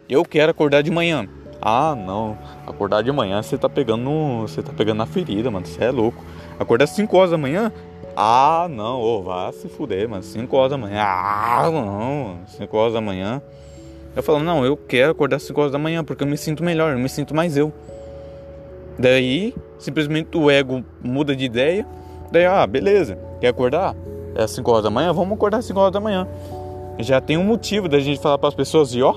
Eu 0.08 0.24
quero 0.24 0.50
acordar 0.50 0.82
de 0.82 0.90
manhã. 0.90 1.28
Ah, 1.60 1.94
não. 1.94 2.36
Acordar 2.66 3.02
de 3.02 3.12
manhã 3.12 3.40
você 3.42 3.56
tá 3.56 3.68
pegando 3.68 4.40
você 4.40 4.62
tá 4.62 4.72
pegando 4.72 4.98
na 4.98 5.06
ferida, 5.06 5.50
mano. 5.50 5.66
Você 5.66 5.84
é 5.84 5.90
louco. 5.90 6.24
Acordar 6.58 6.86
5 6.86 7.16
horas 7.16 7.30
da 7.30 7.38
manhã? 7.38 7.72
Ah, 8.16 8.66
não, 8.68 9.00
oh, 9.00 9.22
vá 9.22 9.50
se 9.52 9.68
fuder, 9.68 10.08
mano. 10.08 10.22
5 10.22 10.56
horas 10.56 10.70
da 10.70 10.78
manhã. 10.78 11.02
Ah, 11.02 11.70
não, 11.70 12.40
5 12.46 12.76
horas 12.76 12.92
da 12.92 13.00
manhã. 13.00 13.40
Eu 14.14 14.22
falo, 14.22 14.40
não, 14.40 14.64
eu 14.64 14.76
quero 14.76 15.12
acordar 15.12 15.38
5 15.38 15.58
horas 15.58 15.72
da 15.72 15.78
manhã 15.78 16.04
porque 16.04 16.22
eu 16.22 16.26
me 16.26 16.36
sinto 16.36 16.62
melhor, 16.62 16.92
eu 16.92 16.98
me 16.98 17.08
sinto 17.08 17.34
mais 17.34 17.56
eu. 17.56 17.72
Daí, 18.98 19.54
simplesmente 19.78 20.36
o 20.36 20.50
ego 20.50 20.84
muda 21.02 21.34
de 21.34 21.44
ideia. 21.44 21.86
Daí, 22.30 22.46
ah, 22.46 22.66
beleza, 22.66 23.18
quer 23.40 23.48
acordar? 23.48 23.94
É 24.34 24.46
5 24.46 24.70
horas 24.70 24.84
da 24.84 24.90
manhã? 24.90 25.12
Vamos 25.12 25.34
acordar 25.34 25.62
5 25.62 25.78
horas 25.78 25.92
da 25.92 26.00
manhã. 26.00 26.26
Já 26.98 27.20
tem 27.20 27.36
um 27.36 27.44
motivo 27.44 27.88
da 27.88 27.98
gente 27.98 28.20
falar 28.20 28.38
para 28.38 28.48
as 28.48 28.54
pessoas, 28.54 28.94
e 28.94 29.02
ó, 29.02 29.14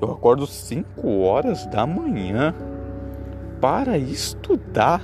eu 0.00 0.12
acordo 0.12 0.46
5 0.46 1.18
horas 1.20 1.66
da 1.66 1.86
manhã 1.86 2.54
para 3.60 3.96
estudar. 3.98 5.02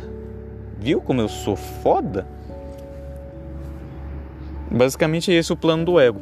Viu 0.78 1.00
como 1.00 1.20
eu 1.20 1.28
sou 1.28 1.56
foda? 1.56 2.26
Basicamente 4.70 5.32
é 5.32 5.34
esse 5.34 5.52
o 5.52 5.56
plano 5.56 5.84
do 5.84 6.00
ego. 6.00 6.20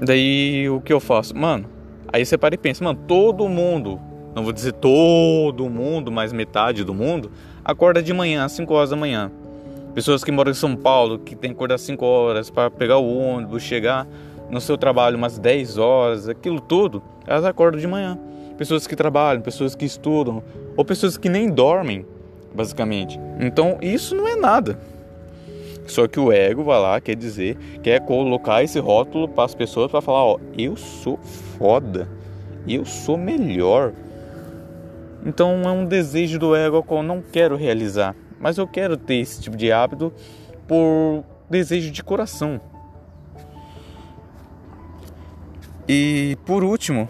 Daí 0.00 0.68
o 0.68 0.80
que 0.80 0.92
eu 0.92 1.00
faço? 1.00 1.36
Mano, 1.36 1.66
aí 2.12 2.24
você 2.24 2.38
para 2.38 2.54
e 2.54 2.58
pensa, 2.58 2.84
mano, 2.84 2.98
todo 3.06 3.48
mundo, 3.48 4.00
não 4.36 4.44
vou 4.44 4.52
dizer 4.52 4.72
todo 4.72 5.70
mundo, 5.70 6.12
mas 6.12 6.30
metade 6.30 6.84
do 6.84 6.92
mundo, 6.92 7.32
acorda 7.64 8.02
de 8.02 8.12
manhã, 8.12 8.44
às 8.44 8.52
5 8.52 8.74
horas 8.74 8.90
da 8.90 8.96
manhã. 8.96 9.32
Pessoas 9.94 10.22
que 10.22 10.30
moram 10.30 10.50
em 10.50 10.54
São 10.54 10.76
Paulo, 10.76 11.18
que 11.18 11.34
tem 11.34 11.52
que 11.52 11.56
acordar 11.56 11.78
5 11.78 12.04
horas 12.04 12.50
para 12.50 12.70
pegar 12.70 12.98
o 12.98 13.18
ônibus, 13.18 13.62
chegar 13.62 14.06
no 14.50 14.60
seu 14.60 14.76
trabalho 14.76 15.16
umas 15.16 15.38
10 15.38 15.78
horas, 15.78 16.28
aquilo 16.28 16.60
tudo, 16.60 17.02
elas 17.26 17.46
acordam 17.46 17.80
de 17.80 17.86
manhã. 17.86 18.18
Pessoas 18.58 18.86
que 18.86 18.94
trabalham, 18.94 19.40
pessoas 19.40 19.74
que 19.74 19.86
estudam, 19.86 20.42
ou 20.76 20.84
pessoas 20.84 21.16
que 21.16 21.30
nem 21.30 21.48
dormem, 21.48 22.04
basicamente. 22.54 23.18
Então 23.40 23.78
isso 23.80 24.14
não 24.14 24.28
é 24.28 24.36
nada. 24.36 24.78
Só 25.86 26.06
que 26.06 26.20
o 26.20 26.30
ego 26.30 26.62
vai 26.62 26.78
lá, 26.78 27.00
quer 27.00 27.16
dizer, 27.16 27.56
quer 27.82 28.00
colocar 28.00 28.62
esse 28.62 28.78
rótulo 28.78 29.28
para 29.28 29.44
as 29.44 29.54
pessoas 29.54 29.90
para 29.90 30.02
falar, 30.02 30.24
ó, 30.26 30.38
eu 30.58 30.76
sou 30.76 31.16
foda, 31.58 32.06
eu 32.68 32.84
sou 32.84 33.16
melhor. 33.16 33.94
Então 35.26 35.62
é 35.64 35.72
um 35.72 35.84
desejo 35.84 36.38
do 36.38 36.54
ego 36.54 36.84
qual 36.84 37.00
eu 37.00 37.06
não 37.06 37.20
quero 37.20 37.56
realizar, 37.56 38.14
mas 38.38 38.58
eu 38.58 38.66
quero 38.66 38.96
ter 38.96 39.16
esse 39.16 39.42
tipo 39.42 39.56
de 39.56 39.72
hábito 39.72 40.12
por 40.68 41.24
desejo 41.50 41.90
de 41.90 42.04
coração. 42.04 42.60
E 45.88 46.38
por 46.46 46.62
último, 46.62 47.08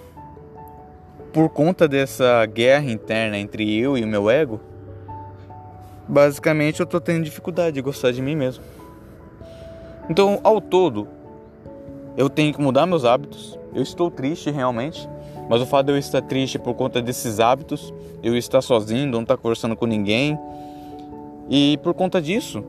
por 1.31 1.51
conta 1.51 1.87
dessa 1.87 2.47
guerra 2.47 2.91
interna 2.91 3.37
entre 3.37 3.79
eu 3.79 3.99
e 3.99 4.03
o 4.03 4.09
meu 4.09 4.31
ego, 4.31 4.63
basicamente 6.09 6.81
eu 6.81 6.87
tô 6.87 6.99
tendo 6.99 7.23
dificuldade 7.23 7.75
de 7.75 7.83
gostar 7.83 8.13
de 8.13 8.23
mim 8.23 8.35
mesmo. 8.35 8.65
Então, 10.09 10.41
ao 10.43 10.59
todo, 10.59 11.07
eu 12.17 12.31
tenho 12.31 12.55
que 12.55 12.63
mudar 12.63 12.87
meus 12.87 13.05
hábitos. 13.05 13.59
Eu 13.75 13.83
estou 13.83 14.11
triste 14.11 14.51
realmente, 14.51 15.07
mas 15.49 15.63
o 15.63 15.67
fato 15.67 15.87
de 15.87 15.93
eu 15.93 15.99
estar 15.99 16.23
triste 16.23 16.59
por 16.59 16.75
conta 16.75 17.01
desses 17.01 17.41
hábitos, 17.41 17.93
eu 18.23 18.37
estar 18.37 18.61
sozinho, 18.61 19.11
não 19.11 19.23
estar 19.23 19.37
conversando 19.37 19.77
com 19.77 19.87
ninguém, 19.87 20.39
e 21.49 21.79
por 21.83 21.95
conta 21.95 22.21
disso, 22.21 22.65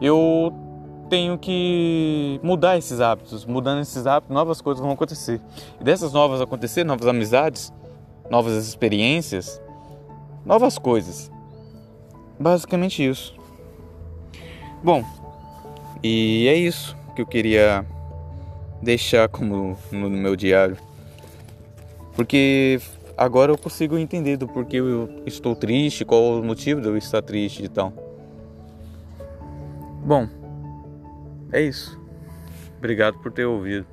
eu 0.00 0.52
tenho 1.08 1.38
que 1.38 2.40
mudar 2.42 2.76
esses 2.76 3.00
hábitos. 3.00 3.44
Mudando 3.44 3.80
esses 3.80 4.06
hábitos, 4.06 4.34
novas 4.34 4.60
coisas 4.60 4.82
vão 4.82 4.92
acontecer. 4.92 5.40
E 5.80 5.84
dessas 5.84 6.12
novas 6.12 6.40
acontecer, 6.40 6.84
novas 6.84 7.06
amizades, 7.06 7.72
novas 8.30 8.54
experiências, 8.66 9.60
novas 10.44 10.78
coisas. 10.78 11.30
Basicamente 12.38 13.04
isso. 13.04 13.34
Bom, 14.82 15.02
e 16.02 16.46
é 16.48 16.54
isso 16.54 16.96
que 17.14 17.22
eu 17.22 17.26
queria 17.26 17.84
deixar 18.82 19.28
como 19.28 19.76
no 19.90 20.10
meu 20.10 20.36
diário. 20.36 20.76
Porque 22.14 22.80
agora 23.16 23.52
eu 23.52 23.58
consigo 23.58 23.98
entender 23.98 24.36
do 24.36 24.46
porquê 24.48 24.78
eu 24.78 25.22
estou 25.26 25.54
triste, 25.54 26.04
qual 26.04 26.40
o 26.40 26.44
motivo 26.44 26.80
de 26.80 26.88
eu 26.88 26.96
estar 26.96 27.22
triste 27.22 27.64
e 27.64 27.68
tal. 27.68 27.92
Bom, 30.04 30.28
é 31.52 31.60
isso. 31.60 32.00
Obrigado 32.78 33.18
por 33.18 33.32
ter 33.32 33.44
ouvido. 33.44 33.86